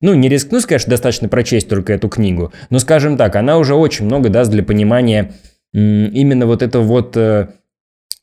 ну, 0.00 0.14
не 0.14 0.28
рискну 0.28 0.60
сказать, 0.60 0.86
достаточно 0.86 1.28
прочесть 1.28 1.68
только 1.68 1.92
эту 1.92 2.08
книгу, 2.08 2.52
но, 2.70 2.78
скажем 2.78 3.16
так, 3.16 3.36
она 3.36 3.58
уже 3.58 3.74
очень 3.74 4.06
много 4.06 4.28
даст 4.28 4.50
для 4.50 4.62
понимания 4.62 5.32
именно 5.72 6.46
вот 6.46 6.62
этого 6.62 6.82
вот 6.82 7.16
э, 7.16 7.48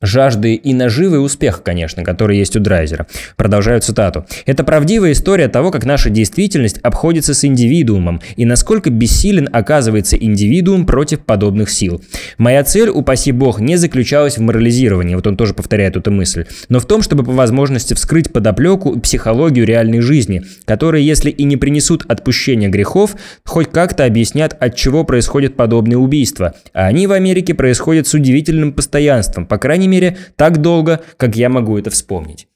жажды 0.04 0.54
и 0.56 0.74
наживы 0.74 1.16
и 1.16 1.20
успеха, 1.20 1.62
конечно, 1.62 2.04
который 2.04 2.38
есть 2.38 2.56
у 2.56 2.60
Драйзера. 2.60 3.08
Продолжаю 3.38 3.82
цитату. 3.82 4.26
«Это 4.46 4.64
правдивая 4.64 5.14
история 5.14 5.48
того, 5.48 5.72
как 5.72 5.86
наша 5.86 6.10
действительность 6.10 6.78
обходится 6.80 7.34
с 7.34 7.44
индивидуумом 7.46 8.22
и 8.36 8.46
насколько 8.46 8.90
бессилен 8.90 9.50
оказывается 9.52 10.18
индивидуум 10.18 10.86
против 10.86 11.22
подобных 11.22 11.70
сил. 11.70 12.04
Моя 12.38 12.64
цель, 12.64 12.90
упаси 12.90 13.32
бог, 13.32 13.60
не 13.60 13.76
заключалась 13.76 14.38
в 14.38 14.42
морализировании, 14.42 15.16
вот 15.16 15.28
он 15.28 15.38
тоже 15.38 15.54
повторяет 15.54 15.96
эту 15.96 16.12
мысль, 16.12 16.46
но 16.70 16.80
в 16.80 16.86
том, 16.86 17.02
чтобы 17.02 17.24
по 17.24 17.32
возможности 17.32 17.94
вскрыть 17.94 18.32
подоплеку 18.32 18.94
и 18.94 19.00
психологию 19.00 19.66
реальной 19.66 20.02
жизни, 20.02 20.44
которые, 20.66 21.06
если 21.06 21.30
и 21.30 21.44
не 21.44 21.58
принесут 21.58 22.06
отпущения 22.08 22.70
грехов, 22.70 23.16
хоть 23.46 23.72
как-то 23.72 24.06
объяснят, 24.06 24.56
от 24.60 24.76
чего 24.76 25.04
происходят 25.04 25.56
подобные 25.56 25.98
убийства. 25.98 26.54
А 26.74 26.88
они 26.88 27.08
в 27.08 27.12
Америке 27.12 27.54
происходят 27.54 28.08
с 28.08 28.14
удивительным 28.14 28.74
постоянством, 28.74 29.46
по 29.46 29.58
крайней 29.58 29.88
мере, 29.88 30.18
так 30.36 30.62
долго, 30.62 31.02
как 31.18 31.36
я 31.36 31.50
могу 31.50 31.78
это 31.78 31.90
вспомнить. 31.90 32.48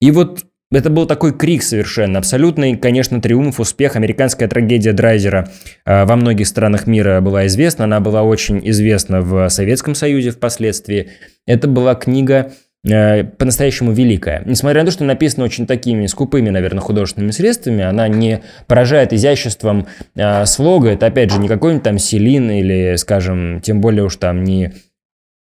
И 0.00 0.10
вот 0.10 0.44
это 0.70 0.90
был 0.90 1.06
такой 1.06 1.32
крик 1.32 1.62
совершенно, 1.62 2.18
абсолютный, 2.18 2.76
конечно, 2.76 3.22
триумф, 3.22 3.58
успех. 3.58 3.96
Американская 3.96 4.48
трагедия 4.48 4.92
Драйзера 4.92 5.48
э, 5.86 6.04
во 6.04 6.16
многих 6.16 6.46
странах 6.46 6.86
мира 6.86 7.22
была 7.22 7.46
известна, 7.46 7.84
она 7.84 8.00
была 8.00 8.22
очень 8.22 8.60
известна 8.68 9.22
в 9.22 9.48
Советском 9.48 9.94
Союзе 9.94 10.30
впоследствии. 10.30 11.08
Это 11.46 11.68
была 11.68 11.94
книга 11.94 12.52
э, 12.86 13.24
по-настоящему 13.24 13.92
великая. 13.92 14.42
Несмотря 14.44 14.82
на 14.82 14.86
то, 14.86 14.92
что 14.92 15.04
написана 15.04 15.46
очень 15.46 15.66
такими 15.66 16.04
скупыми, 16.04 16.50
наверное, 16.50 16.82
художественными 16.82 17.30
средствами, 17.30 17.82
она 17.82 18.06
не 18.08 18.42
поражает 18.66 19.14
изяществом 19.14 19.86
э, 20.16 20.44
слога. 20.44 20.90
Это, 20.90 21.06
опять 21.06 21.32
же, 21.32 21.38
не 21.38 21.48
какой-нибудь 21.48 21.84
там 21.84 21.98
Селин 21.98 22.50
или, 22.50 22.96
скажем, 22.96 23.62
тем 23.62 23.80
более 23.80 24.04
уж 24.04 24.16
там 24.16 24.44
не 24.44 24.74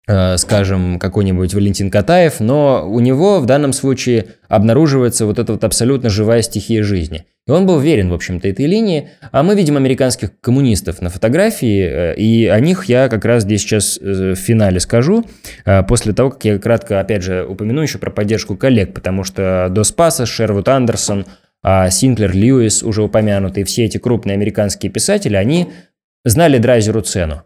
скажем, 0.05 0.99
какой-нибудь 0.99 1.53
Валентин 1.53 1.89
Катаев, 1.89 2.41
но 2.41 2.85
у 2.85 2.99
него 2.99 3.39
в 3.39 3.45
данном 3.45 3.71
случае 3.71 4.27
обнаруживается 4.49 5.25
вот 5.25 5.39
эта 5.39 5.53
вот 5.53 5.63
абсолютно 5.63 6.09
живая 6.09 6.41
стихия 6.41 6.83
жизни. 6.83 7.25
И 7.45 7.51
он 7.51 7.65
был 7.65 7.79
верен, 7.79 8.09
в 8.09 8.13
общем-то, 8.13 8.47
этой 8.47 8.65
линии. 8.65 9.09
А 9.31 9.43
мы 9.43 9.55
видим 9.55 9.75
американских 9.75 10.39
коммунистов 10.39 11.01
на 11.01 11.09
фотографии, 11.09 11.83
э, 11.83 12.15
и 12.15 12.47
о 12.47 12.59
них 12.59 12.85
я 12.85 13.09
как 13.09 13.25
раз 13.25 13.43
здесь 13.43 13.61
сейчас 13.61 13.97
э, 14.01 14.31
в 14.31 14.35
финале 14.35 14.79
скажу, 14.79 15.25
после 15.87 16.13
того, 16.13 16.31
как 16.31 16.45
я 16.45 16.57
кратко, 16.57 16.99
опять 16.99 17.23
же, 17.23 17.45
упомяну 17.45 17.81
еще 17.81 17.97
про 17.97 18.11
поддержку 18.11 18.55
коллег, 18.55 18.93
потому 18.93 19.23
что 19.23 19.67
Дос 19.69 19.91
Пасос, 19.91 20.29
Шервуд 20.29 20.67
Андерсон, 20.69 21.25
а 21.63 21.89
Синклер 21.89 22.33
Льюис, 22.33 22.83
уже 22.83 23.01
упомянутые, 23.01 23.65
все 23.65 23.85
эти 23.85 23.97
крупные 23.97 24.35
американские 24.35 24.91
писатели, 24.91 25.35
они 25.35 25.69
знали 26.25 26.57
Драйзеру 26.57 27.01
цену. 27.01 27.43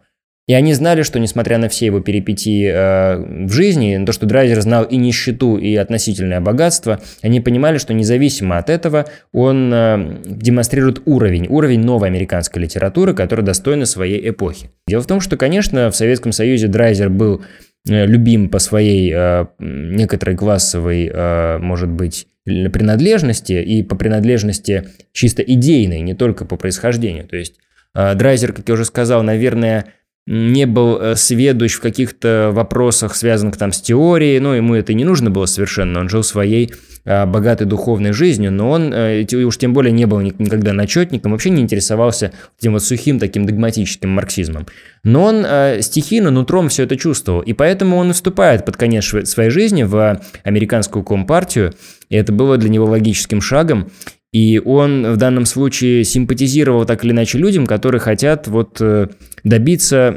И 0.48 0.54
они 0.54 0.72
знали, 0.72 1.02
что 1.02 1.20
несмотря 1.20 1.58
на 1.58 1.68
все 1.68 1.86
его 1.86 2.00
перипетии 2.00 2.66
э, 2.66 3.46
в 3.46 3.52
жизни, 3.52 3.96
на 3.96 4.06
то, 4.06 4.12
что 4.12 4.24
Драйзер 4.24 4.62
знал 4.62 4.84
и 4.84 4.96
нищету, 4.96 5.58
и 5.58 5.76
относительное 5.76 6.40
богатство, 6.40 7.00
они 7.20 7.42
понимали, 7.42 7.76
что 7.76 7.92
независимо 7.92 8.56
от 8.56 8.70
этого 8.70 9.04
он 9.30 9.70
э, 9.72 10.20
демонстрирует 10.24 11.02
уровень, 11.04 11.48
уровень 11.48 11.80
новой 11.80 12.08
американской 12.08 12.62
литературы, 12.62 13.12
которая 13.12 13.44
достойна 13.44 13.84
своей 13.84 14.30
эпохи. 14.30 14.70
Дело 14.88 15.02
в 15.02 15.06
том, 15.06 15.20
что, 15.20 15.36
конечно, 15.36 15.90
в 15.90 15.96
Советском 15.96 16.32
Союзе 16.32 16.68
Драйзер 16.68 17.10
был 17.10 17.42
э, 17.86 18.06
любим 18.06 18.48
по 18.48 18.58
своей 18.58 19.12
э, 19.14 19.44
некоторой 19.58 20.34
классовой, 20.34 21.10
э, 21.12 21.58
может 21.58 21.90
быть, 21.90 22.26
принадлежности 22.46 23.52
и 23.52 23.82
по 23.82 23.96
принадлежности 23.96 24.88
чисто 25.12 25.42
идейной, 25.42 26.00
не 26.00 26.14
только 26.14 26.46
по 26.46 26.56
происхождению. 26.56 27.28
То 27.28 27.36
есть 27.36 27.56
э, 27.94 28.14
Драйзер, 28.14 28.54
как 28.54 28.66
я 28.66 28.72
уже 28.72 28.86
сказал, 28.86 29.22
наверное, 29.22 29.92
не 30.28 30.66
был 30.66 31.00
э, 31.00 31.16
сведущ 31.16 31.74
в 31.74 31.80
каких-то 31.80 32.50
вопросах, 32.52 33.16
связанных 33.16 33.56
там 33.56 33.72
с 33.72 33.80
теорией, 33.80 34.40
но 34.40 34.54
ему 34.54 34.74
это 34.74 34.92
не 34.92 35.04
нужно 35.04 35.30
было 35.30 35.46
совершенно, 35.46 36.00
он 36.00 36.10
жил 36.10 36.22
своей 36.22 36.70
а, 37.06 37.24
богатой 37.24 37.66
духовной 37.66 38.12
жизнью, 38.12 38.52
но 38.52 38.70
он 38.70 38.92
э, 38.92 39.24
уж 39.32 39.56
тем 39.56 39.72
более 39.72 39.90
не 39.90 40.04
был 40.04 40.20
никогда 40.20 40.74
начетником, 40.74 41.32
вообще 41.32 41.48
не 41.48 41.62
интересовался 41.62 42.32
этим 42.60 42.74
вот 42.74 42.84
сухим 42.84 43.18
таким 43.18 43.46
догматическим 43.46 44.10
марксизмом. 44.10 44.66
Но 45.02 45.24
он 45.24 45.46
э, 45.46 45.80
стихийно, 45.80 46.30
нутром 46.30 46.68
все 46.68 46.82
это 46.82 46.96
чувствовал, 46.96 47.40
и 47.40 47.54
поэтому 47.54 47.96
он 47.96 48.12
вступает 48.12 48.66
под 48.66 48.76
конец 48.76 49.06
своей 49.24 49.48
жизни 49.48 49.84
в 49.84 50.20
американскую 50.44 51.02
компартию, 51.02 51.72
и 52.10 52.16
это 52.16 52.34
было 52.34 52.58
для 52.58 52.68
него 52.68 52.84
логическим 52.84 53.40
шагом, 53.40 53.90
и 54.30 54.60
он 54.62 55.14
в 55.14 55.16
данном 55.16 55.46
случае 55.46 56.04
симпатизировал 56.04 56.84
так 56.84 57.02
или 57.04 57.12
иначе 57.12 57.38
людям, 57.38 57.66
которые 57.66 58.02
хотят 58.02 58.46
вот 58.46 58.76
э, 58.80 59.06
добиться 59.48 60.16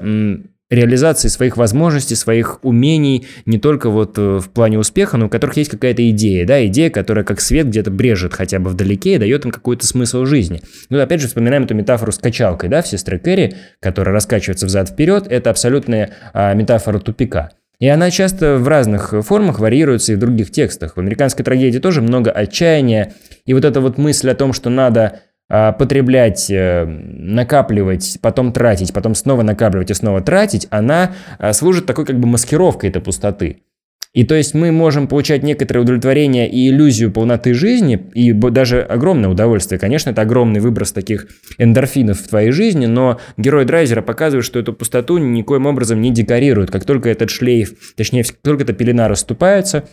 реализации 0.72 1.28
своих 1.28 1.58
возможностей, 1.58 2.16
своих 2.16 2.64
умений, 2.64 3.28
не 3.46 3.60
только 3.60 3.90
вот 3.90 4.18
э, 4.18 4.40
в 4.40 4.50
плане 4.52 4.80
успеха, 4.80 5.18
но 5.18 5.26
у 5.26 5.30
которых 5.30 5.58
есть 5.58 5.70
какая-то 5.70 6.10
идея, 6.12 6.48
да, 6.48 6.66
идея, 6.66 6.90
которая 6.90 7.26
как 7.26 7.42
свет 7.42 7.68
где-то 7.68 7.92
брежет 7.92 8.34
хотя 8.34 8.58
бы 8.58 8.70
вдалеке 8.70 9.16
и 9.16 9.18
дает 9.18 9.44
им 9.44 9.52
какой-то 9.52 9.86
смысл 9.86 10.24
жизни. 10.24 10.62
Ну, 10.90 11.00
опять 11.00 11.20
же, 11.20 11.28
вспоминаем 11.28 11.64
эту 11.64 11.76
метафору 11.76 12.14
с 12.14 12.18
качалкой, 12.18 12.70
да, 12.70 12.82
в 12.82 12.88
«Сестры 12.88 13.20
Кэрри», 13.20 13.56
которая 13.82 14.16
раскачивается 14.16 14.66
взад-вперед, 14.66 15.28
это 15.30 15.50
абсолютная 15.50 16.12
а, 16.34 16.54
метафора 16.54 17.00
тупика. 17.00 17.52
И 17.80 17.88
она 17.88 18.10
часто 18.10 18.58
в 18.58 18.68
разных 18.68 19.14
формах 19.26 19.60
варьируется 19.60 20.14
и 20.14 20.16
в 20.16 20.20
других 20.20 20.52
текстах. 20.52 20.96
В 20.96 21.00
американской 21.00 21.44
трагедии 21.44 21.80
тоже 21.80 22.02
много 22.02 22.32
отчаяния. 22.32 23.14
И 23.46 23.54
вот 23.54 23.66
эта 23.66 23.82
вот 23.82 23.98
мысль 23.98 24.30
о 24.30 24.36
том, 24.36 24.54
что 24.54 24.70
надо 24.70 25.20
потреблять, 25.74 26.50
э, 26.50 26.86
накапливать, 26.86 28.20
потом 28.22 28.54
тратить, 28.54 28.94
потом 28.94 29.16
снова 29.16 29.42
накапливать 29.42 29.92
и 29.92 29.94
снова 29.94 30.22
тратить, 30.22 30.68
она 30.70 31.12
а, 31.40 31.52
служит 31.52 31.86
такой 31.86 32.06
как 32.06 32.20
бы 32.20 32.28
маскировкой 32.28 32.90
этой 32.90 33.02
пустоты. 33.02 33.58
И 34.14 34.26
то 34.26 34.36
есть 34.36 34.54
мы 34.54 34.72
можем 34.72 35.08
получать 35.08 35.42
некоторое 35.42 35.82
удовлетворение 35.82 36.50
и 36.50 36.70
иллюзию 36.70 37.12
полноты 37.12 37.54
жизни, 37.54 38.10
и 38.14 38.34
даже 38.34 38.82
огромное 38.82 39.30
удовольствие. 39.30 39.80
Конечно, 39.80 40.10
это 40.10 40.22
огромный 40.22 40.60
выброс 40.60 40.92
таких 40.92 41.28
эндорфинов 41.58 42.20
в 42.20 42.28
твоей 42.28 42.52
жизни, 42.52 42.88
но 42.88 43.20
герой 43.38 43.64
Драйзера 43.64 44.02
показывает, 44.02 44.46
что 44.46 44.60
эту 44.60 44.74
пустоту 44.74 45.18
никоим 45.18 45.66
образом 45.66 46.02
не 46.02 46.12
декорирует. 46.12 46.72
Как 46.72 46.84
только 46.84 47.10
этот 47.10 47.30
шлейф, 47.30 47.74
точнее, 47.96 48.24
как 48.24 48.36
только 48.42 48.64
эта 48.64 48.74
пелена 48.74 49.08
расступается, 49.08 49.86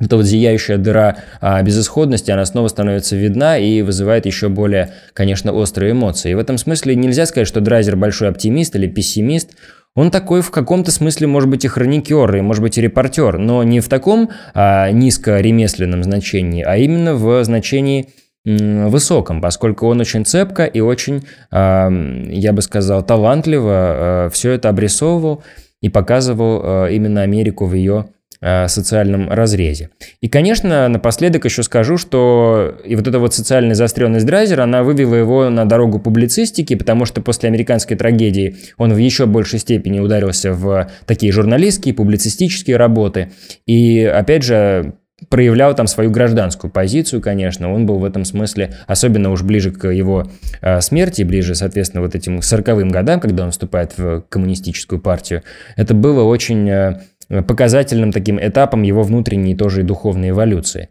эта 0.00 0.16
вот 0.16 0.24
зияющая 0.24 0.78
дыра 0.78 1.16
а, 1.40 1.62
безысходности, 1.62 2.30
она 2.30 2.44
снова 2.46 2.68
становится 2.68 3.16
видна 3.16 3.58
и 3.58 3.82
вызывает 3.82 4.26
еще 4.26 4.48
более, 4.48 4.92
конечно, 5.12 5.52
острые 5.52 5.92
эмоции. 5.92 6.32
И 6.32 6.34
в 6.34 6.38
этом 6.38 6.58
смысле 6.58 6.96
нельзя 6.96 7.26
сказать, 7.26 7.46
что 7.46 7.60
Драйзер 7.60 7.96
большой 7.96 8.28
оптимист 8.28 8.74
или 8.76 8.86
пессимист. 8.86 9.50
Он 9.94 10.10
такой 10.10 10.40
в 10.40 10.50
каком-то 10.50 10.90
смысле 10.90 11.26
может 11.26 11.50
быть 11.50 11.64
и 11.64 11.68
хроникер, 11.68 12.34
и 12.36 12.40
может 12.40 12.62
быть 12.62 12.78
и 12.78 12.80
репортер, 12.80 13.38
но 13.38 13.62
не 13.62 13.80
в 13.80 13.88
таком 13.88 14.30
а, 14.54 14.90
низко-ремесленном 14.90 16.02
значении, 16.02 16.62
а 16.62 16.76
именно 16.76 17.14
в 17.14 17.44
значении 17.44 18.08
высоком, 18.44 19.42
поскольку 19.42 19.86
он 19.86 20.00
очень 20.00 20.24
цепко 20.24 20.64
и 20.64 20.80
очень, 20.80 21.24
а, 21.50 21.90
я 22.26 22.52
бы 22.52 22.62
сказал, 22.62 23.04
талантливо 23.04 23.72
а, 23.72 24.28
все 24.30 24.52
это 24.52 24.70
обрисовывал 24.70 25.42
и 25.82 25.90
показывал 25.90 26.60
а, 26.62 26.86
именно 26.86 27.22
Америку 27.22 27.66
в 27.66 27.74
ее 27.74 28.06
Э, 28.42 28.68
социальном 28.68 29.28
разрезе. 29.30 29.90
И, 30.22 30.28
конечно, 30.28 30.88
напоследок 30.88 31.44
еще 31.44 31.62
скажу, 31.62 31.98
что 31.98 32.74
и 32.86 32.96
вот 32.96 33.06
эта 33.06 33.18
вот 33.18 33.34
социальная 33.34 33.74
заостренность 33.74 34.24
Драйзера, 34.24 34.62
она 34.62 34.82
вывела 34.82 35.14
его 35.14 35.50
на 35.50 35.66
дорогу 35.66 35.98
публицистики, 35.98 36.74
потому 36.74 37.04
что 37.04 37.20
после 37.20 37.50
американской 37.50 37.98
трагедии 37.98 38.56
он 38.78 38.94
в 38.94 38.96
еще 38.96 39.26
большей 39.26 39.58
степени 39.58 39.98
ударился 39.98 40.54
в 40.54 40.90
такие 41.04 41.32
журналистские, 41.32 41.92
публицистические 41.92 42.78
работы. 42.78 43.30
И, 43.66 44.04
опять 44.04 44.42
же, 44.42 44.94
проявлял 45.28 45.74
там 45.74 45.86
свою 45.86 46.10
гражданскую 46.10 46.70
позицию, 46.70 47.20
конечно. 47.20 47.70
Он 47.70 47.84
был 47.84 47.98
в 47.98 48.04
этом 48.06 48.24
смысле, 48.24 48.72
особенно 48.86 49.32
уж 49.32 49.42
ближе 49.42 49.70
к 49.70 49.86
его 49.86 50.30
э, 50.62 50.80
смерти, 50.80 51.24
ближе, 51.24 51.54
соответственно, 51.54 52.02
вот 52.02 52.14
этим 52.14 52.38
40-м 52.38 52.88
годам, 52.88 53.20
когда 53.20 53.44
он 53.44 53.50
вступает 53.50 53.98
в 53.98 54.22
коммунистическую 54.30 54.98
партию. 54.98 55.42
Это 55.76 55.92
было 55.92 56.22
очень 56.22 56.70
э, 56.70 57.00
показательным 57.46 58.12
таким 58.12 58.38
этапом 58.40 58.82
его 58.82 59.02
внутренней 59.02 59.54
тоже 59.54 59.80
и 59.80 59.84
духовной 59.84 60.30
эволюции. 60.30 60.88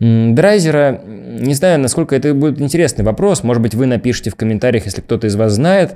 Драйзера, 0.00 0.98
не 1.04 1.52
знаю, 1.52 1.78
насколько 1.78 2.16
это 2.16 2.32
будет 2.32 2.58
интересный 2.58 3.04
вопрос, 3.04 3.42
может 3.42 3.62
быть, 3.62 3.74
вы 3.74 3.84
напишите 3.84 4.30
в 4.30 4.34
комментариях, 4.34 4.86
если 4.86 5.02
кто-то 5.02 5.26
из 5.26 5.36
вас 5.36 5.52
знает. 5.52 5.94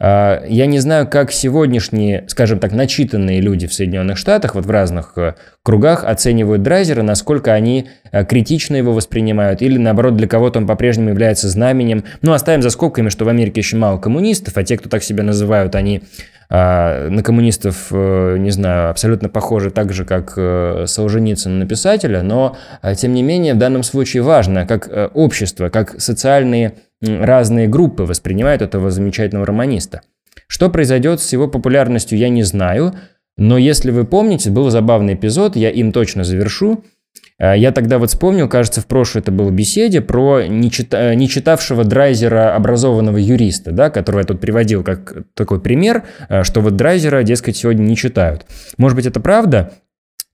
А, 0.00 0.44
я 0.48 0.66
не 0.66 0.80
знаю, 0.80 1.06
как 1.06 1.30
сегодняшние, 1.30 2.24
скажем 2.26 2.58
так, 2.58 2.72
начитанные 2.72 3.40
люди 3.40 3.68
в 3.68 3.72
Соединенных 3.72 4.18
Штатах, 4.18 4.56
вот 4.56 4.66
в 4.66 4.70
разных 4.72 5.12
э, 5.16 5.34
кругах 5.62 6.02
оценивают 6.02 6.62
Драйзера, 6.62 7.02
насколько 7.02 7.54
они 7.54 7.86
э, 8.10 8.24
критично 8.24 8.74
его 8.74 8.92
воспринимают, 8.92 9.62
или 9.62 9.78
наоборот, 9.78 10.16
для 10.16 10.26
кого-то 10.26 10.58
он 10.58 10.66
по-прежнему 10.66 11.10
является 11.10 11.48
знаменем. 11.48 12.02
Ну, 12.22 12.32
оставим 12.32 12.60
за 12.60 12.70
скобками, 12.70 13.08
что 13.08 13.24
в 13.24 13.28
Америке 13.28 13.60
еще 13.60 13.76
мало 13.76 13.98
коммунистов, 13.98 14.56
а 14.56 14.64
те, 14.64 14.76
кто 14.76 14.88
так 14.88 15.04
себя 15.04 15.22
называют, 15.22 15.76
они 15.76 16.02
а, 16.50 17.08
на 17.08 17.22
коммунистов, 17.22 17.88
э, 17.90 18.36
не 18.38 18.50
знаю, 18.50 18.90
абсолютно 18.90 19.28
похожи 19.28 19.70
так 19.70 19.92
же, 19.92 20.04
как 20.04 20.34
э, 20.36 20.84
Солженицын 20.86 21.58
на 21.58 21.66
писателя, 21.66 22.22
но, 22.22 22.56
э, 22.82 22.94
тем 22.94 23.14
не 23.14 23.22
менее, 23.22 23.54
в 23.54 23.58
данном 23.58 23.82
случае 23.82 24.22
важно, 24.22 24.66
как 24.66 24.88
общество, 25.14 25.68
как 25.68 26.00
социальные 26.00 26.74
разные 27.00 27.68
группы 27.68 28.04
воспринимают 28.04 28.62
этого 28.62 28.90
замечательного 28.90 29.46
романиста. 29.46 30.02
Что 30.46 30.70
произойдет 30.70 31.20
с 31.20 31.32
его 31.32 31.48
популярностью, 31.48 32.18
я 32.18 32.28
не 32.28 32.42
знаю, 32.42 32.94
но 33.36 33.58
если 33.58 33.90
вы 33.90 34.04
помните, 34.04 34.50
был 34.50 34.70
забавный 34.70 35.14
эпизод, 35.14 35.56
я 35.56 35.70
им 35.70 35.92
точно 35.92 36.24
завершу, 36.24 36.84
Э, 36.84 36.93
я 37.40 37.72
тогда 37.72 37.98
вот 37.98 38.10
вспомнил, 38.10 38.48
кажется, 38.48 38.80
в 38.80 38.86
прошлой 38.86 39.20
это 39.20 39.32
было 39.32 39.50
беседе 39.50 40.00
про 40.00 40.46
нечита... 40.46 41.14
нечитавшего 41.14 41.84
Драйзера 41.84 42.54
образованного 42.54 43.16
юриста, 43.16 43.72
да, 43.72 43.90
которого 43.90 44.20
я 44.20 44.26
тут 44.26 44.40
приводил 44.40 44.84
как 44.84 45.24
такой 45.34 45.60
пример, 45.60 46.04
э, 46.28 46.44
что 46.44 46.60
вот 46.60 46.76
Драйзера, 46.76 47.22
дескать, 47.24 47.56
сегодня 47.56 47.82
не 47.82 47.96
читают. 47.96 48.46
Может 48.78 48.96
быть, 48.96 49.06
это 49.06 49.18
правда, 49.18 49.72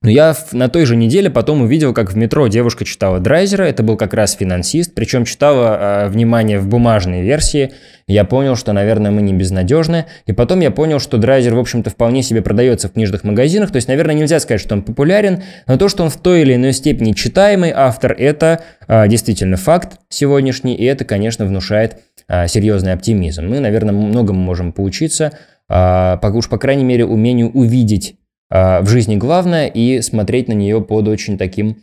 но 0.03 0.09
я 0.09 0.35
на 0.51 0.67
той 0.67 0.85
же 0.85 0.95
неделе 0.95 1.29
потом 1.29 1.61
увидел, 1.61 1.93
как 1.93 2.11
в 2.11 2.17
метро 2.17 2.47
девушка 2.47 2.85
читала 2.85 3.19
Драйзера, 3.19 3.65
это 3.65 3.83
был 3.83 3.97
как 3.97 4.15
раз 4.15 4.33
финансист, 4.33 4.95
причем 4.95 5.25
читала, 5.25 6.05
э, 6.05 6.07
внимание, 6.07 6.57
в 6.57 6.67
бумажной 6.67 7.21
версии. 7.21 7.73
Я 8.07 8.25
понял, 8.25 8.55
что, 8.55 8.73
наверное, 8.73 9.11
мы 9.11 9.21
не 9.21 9.31
безнадежны. 9.31 10.07
И 10.25 10.33
потом 10.33 10.59
я 10.61 10.71
понял, 10.71 10.99
что 10.99 11.17
Драйзер, 11.17 11.53
в 11.53 11.59
общем-то, 11.59 11.91
вполне 11.91 12.23
себе 12.23 12.41
продается 12.41 12.89
в 12.89 12.93
книжных 12.93 13.23
магазинах. 13.23 13.69
То 13.69 13.75
есть, 13.75 13.87
наверное, 13.87 14.15
нельзя 14.15 14.39
сказать, 14.39 14.59
что 14.59 14.73
он 14.73 14.81
популярен, 14.81 15.43
но 15.67 15.77
то, 15.77 15.87
что 15.87 16.03
он 16.03 16.09
в 16.09 16.17
той 16.17 16.41
или 16.41 16.55
иной 16.55 16.73
степени 16.73 17.11
читаемый 17.13 17.71
автор, 17.71 18.15
это 18.17 18.63
э, 18.87 19.07
действительно 19.07 19.55
факт 19.55 19.99
сегодняшний, 20.09 20.73
и 20.73 20.83
это, 20.83 21.05
конечно, 21.05 21.45
внушает 21.45 21.99
э, 22.27 22.47
серьезный 22.47 22.93
оптимизм. 22.93 23.47
Мы, 23.47 23.59
наверное, 23.59 23.93
многому 23.93 24.39
можем 24.39 24.73
поучиться, 24.73 25.33
э, 25.69 26.17
уж, 26.33 26.49
по 26.49 26.57
крайней 26.57 26.85
мере, 26.85 27.05
умению 27.05 27.51
увидеть 27.51 28.15
а, 28.15 28.20
в 28.51 28.85
жизни 28.87 29.15
главное 29.15 29.67
и 29.67 30.01
смотреть 30.01 30.49
на 30.49 30.53
нее 30.53 30.81
под 30.81 31.07
очень 31.07 31.37
таким 31.37 31.77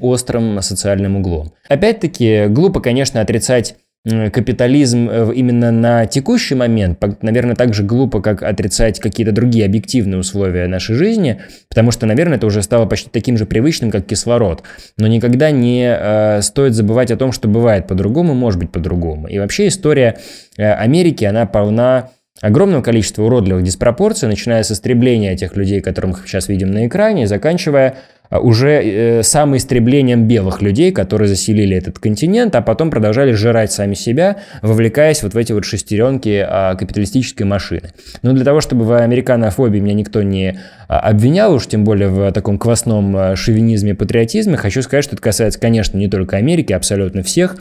острым 0.00 0.62
социальным 0.62 1.16
углом. 1.16 1.52
Опять-таки, 1.68 2.46
глупо, 2.46 2.80
конечно, 2.80 3.20
отрицать 3.20 3.76
капитализм 4.04 5.08
э, 5.08 5.32
именно 5.32 5.70
на 5.70 6.06
текущий 6.06 6.56
момент, 6.56 6.98
наверное, 7.22 7.54
так 7.54 7.72
же 7.72 7.84
глупо, 7.84 8.20
как 8.20 8.42
отрицать 8.42 8.98
какие-то 8.98 9.30
другие 9.32 9.64
объективные 9.64 10.18
условия 10.18 10.66
нашей 10.66 10.96
жизни, 10.96 11.40
потому 11.68 11.92
что, 11.92 12.06
наверное, 12.06 12.36
это 12.36 12.46
уже 12.46 12.62
стало 12.62 12.86
почти 12.86 13.10
таким 13.10 13.36
же 13.36 13.46
привычным, 13.46 13.92
как 13.92 14.06
кислород. 14.06 14.64
Но 14.96 15.06
никогда 15.06 15.52
не 15.52 15.84
э, 15.84 16.42
стоит 16.42 16.74
забывать 16.74 17.12
о 17.12 17.16
том, 17.16 17.30
что 17.30 17.46
бывает 17.46 17.86
по-другому, 17.86 18.34
может 18.34 18.58
быть 18.58 18.72
по-другому. 18.72 19.28
И 19.28 19.38
вообще 19.38 19.68
история 19.68 20.18
э, 20.56 20.64
Америки, 20.64 21.24
она 21.24 21.46
полна 21.46 22.10
огромного 22.42 22.82
количества 22.82 23.22
уродливых 23.22 23.62
диспропорций, 23.64 24.28
начиная 24.28 24.62
с 24.62 24.70
истребления 24.70 25.34
тех 25.36 25.56
людей, 25.56 25.80
которых 25.80 26.20
мы 26.20 26.26
сейчас 26.26 26.48
видим 26.48 26.70
на 26.70 26.86
экране, 26.86 27.26
заканчивая 27.26 27.96
уже 28.40 29.22
самоистреблением 29.22 30.26
белых 30.26 30.62
людей, 30.62 30.92
которые 30.92 31.28
заселили 31.28 31.76
этот 31.76 31.98
континент, 31.98 32.54
а 32.54 32.62
потом 32.62 32.90
продолжали 32.90 33.32
жрать 33.32 33.72
сами 33.72 33.94
себя, 33.94 34.38
вовлекаясь 34.62 35.22
вот 35.22 35.34
в 35.34 35.36
эти 35.36 35.52
вот 35.52 35.64
шестеренки 35.64 36.46
капиталистической 36.78 37.44
машины. 37.44 37.92
Но 38.22 38.32
для 38.32 38.44
того, 38.44 38.60
чтобы 38.60 38.84
в 38.84 38.92
американофобии 38.92 39.80
меня 39.80 39.94
никто 39.94 40.22
не 40.22 40.58
обвинял, 40.88 41.54
уж 41.54 41.66
тем 41.66 41.84
более 41.84 42.08
в 42.08 42.32
таком 42.32 42.58
квасном 42.58 43.36
шовинизме, 43.36 43.94
патриотизме, 43.94 44.56
хочу 44.56 44.82
сказать, 44.82 45.04
что 45.04 45.14
это 45.14 45.22
касается, 45.22 45.60
конечно, 45.60 45.98
не 45.98 46.08
только 46.08 46.36
Америки, 46.36 46.72
абсолютно 46.72 47.22
всех 47.22 47.56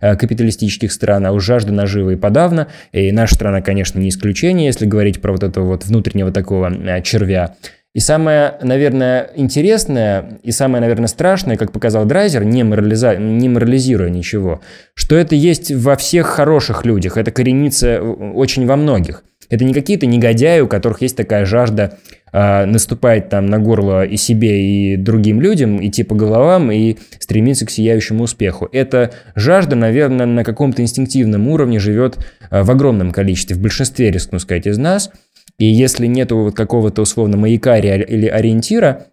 капиталистических 0.00 0.92
стран, 0.92 1.26
а 1.26 1.32
уж 1.32 1.44
жажда 1.44 1.72
наживы 1.72 2.14
и 2.14 2.16
подавно. 2.16 2.68
И 2.92 3.12
наша 3.12 3.36
страна, 3.36 3.60
конечно, 3.60 3.98
не 3.98 4.08
исключение, 4.08 4.66
если 4.66 4.84
говорить 4.86 5.20
про 5.20 5.32
вот 5.32 5.42
этого 5.42 5.66
вот 5.66 5.86
внутреннего 5.86 6.32
такого 6.32 7.00
червя. 7.02 7.54
И 7.96 8.00
самое, 8.00 8.56
наверное, 8.60 9.30
интересное 9.36 10.38
и 10.42 10.52
самое, 10.52 10.82
наверное, 10.82 11.06
страшное, 11.06 11.56
как 11.56 11.72
показал 11.72 12.04
Драйзер, 12.04 12.44
не, 12.44 12.62
морализа... 12.62 13.16
не 13.16 13.48
морализируя 13.48 14.10
ничего, 14.10 14.60
что 14.92 15.16
это 15.16 15.34
есть 15.34 15.72
во 15.72 15.96
всех 15.96 16.26
хороших 16.26 16.84
людях, 16.84 17.16
это 17.16 17.30
коренится 17.30 18.02
очень 18.02 18.66
во 18.66 18.76
многих. 18.76 19.24
Это 19.48 19.64
не 19.64 19.72
какие-то 19.72 20.04
негодяи, 20.04 20.60
у 20.60 20.68
которых 20.68 21.00
есть 21.00 21.16
такая 21.16 21.46
жажда 21.46 21.96
э, 22.34 22.66
наступать 22.66 23.30
там 23.30 23.46
на 23.46 23.58
горло 23.58 24.04
и 24.04 24.18
себе, 24.18 24.60
и 24.60 24.96
другим 24.98 25.40
людям, 25.40 25.82
идти 25.82 26.02
по 26.02 26.14
головам 26.14 26.70
и 26.70 26.98
стремиться 27.18 27.64
к 27.64 27.70
сияющему 27.70 28.24
успеху. 28.24 28.68
Эта 28.72 29.12
жажда, 29.36 29.74
наверное, 29.74 30.26
на 30.26 30.44
каком-то 30.44 30.82
инстинктивном 30.82 31.48
уровне 31.48 31.78
живет 31.78 32.18
э, 32.50 32.62
в 32.62 32.70
огромном 32.70 33.12
количестве, 33.12 33.56
в 33.56 33.60
большинстве, 33.60 34.10
рискну 34.10 34.38
сказать, 34.38 34.66
из 34.66 34.76
нас– 34.76 35.10
и 35.58 35.66
если 35.66 36.06
нет 36.06 36.32
вот 36.32 36.54
какого-то 36.54 37.02
условно 37.02 37.36
маяка 37.36 37.78
или 37.78 38.26
ориентира, 38.26 39.06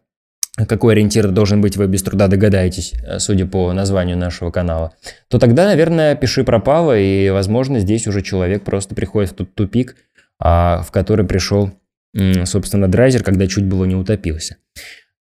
какой 0.68 0.94
ориентир 0.94 1.32
должен 1.32 1.62
быть, 1.62 1.78
вы 1.78 1.88
без 1.88 2.04
труда 2.04 2.28
догадаетесь, 2.28 2.94
э, 3.06 3.20
судя 3.20 3.46
по 3.46 3.74
названию 3.74 4.18
нашего 4.18 4.52
канала, 4.52 4.94
то 5.28 5.40
тогда, 5.40 5.66
наверное, 5.66 6.16
пиши 6.16 6.44
пропало, 6.44 6.98
и, 6.98 7.30
возможно, 7.30 7.80
здесь 7.80 8.08
уже 8.08 8.22
человек 8.22 8.64
просто 8.64 8.94
приходит 8.94 9.32
в 9.32 9.36
тот 9.36 9.56
тупик, 9.56 9.96
а, 10.40 10.84
в 10.84 10.92
который 10.92 11.26
пришел, 11.26 11.72
собственно, 12.44 12.88
драйзер, 12.88 13.24
когда 13.24 13.48
чуть 13.48 13.66
было 13.66 13.86
не 13.86 13.96
утопился. 13.96 14.58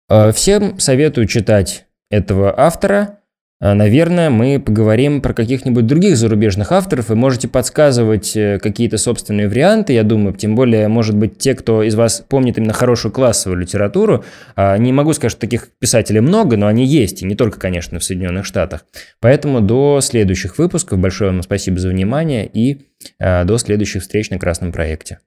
Э, 0.09 0.31
всем 0.31 0.79
советую 0.79 1.27
читать 1.27 1.85
этого 2.09 2.57
автора. 2.57 3.19
А, 3.59 3.73
наверное, 3.73 4.29
мы 4.29 4.59
поговорим 4.59 5.19
про 5.19 5.33
каких-нибудь 5.33 5.87
других 5.87 6.15
зарубежных 6.15 6.71
авторов. 6.71 7.09
Вы 7.09 7.15
можете 7.15 7.47
подсказывать 7.47 8.37
э, 8.37 8.59
какие-то 8.59 8.99
собственные 8.99 9.49
варианты, 9.49 9.93
я 9.93 10.03
думаю. 10.03 10.35
Тем 10.35 10.55
более, 10.55 10.87
может 10.87 11.15
быть, 11.15 11.39
те, 11.39 11.55
кто 11.55 11.81
из 11.81 11.95
вас 11.95 12.23
помнит 12.27 12.59
именно 12.59 12.73
хорошую 12.73 13.11
классовую 13.11 13.59
литературу. 13.59 14.23
А, 14.55 14.77
не 14.77 14.93
могу 14.93 15.13
сказать, 15.13 15.31
что 15.31 15.41
таких 15.41 15.69
писателей 15.79 16.19
много, 16.19 16.55
но 16.55 16.67
они 16.67 16.85
есть. 16.85 17.23
И 17.23 17.25
не 17.25 17.35
только, 17.35 17.59
конечно, 17.59 17.97
в 17.97 18.03
Соединенных 18.03 18.45
Штатах. 18.45 18.85
Поэтому 19.21 19.61
до 19.61 20.01
следующих 20.01 20.59
выпусков. 20.59 20.99
Большое 20.99 21.31
вам 21.31 21.41
спасибо 21.41 21.79
за 21.79 21.89
внимание 21.89 22.45
и 22.45 22.85
а, 23.19 23.43
до 23.43 23.57
следующих 23.57 24.03
встреч 24.03 24.29
на 24.29 24.37
Красном 24.37 24.71
проекте. 24.71 25.17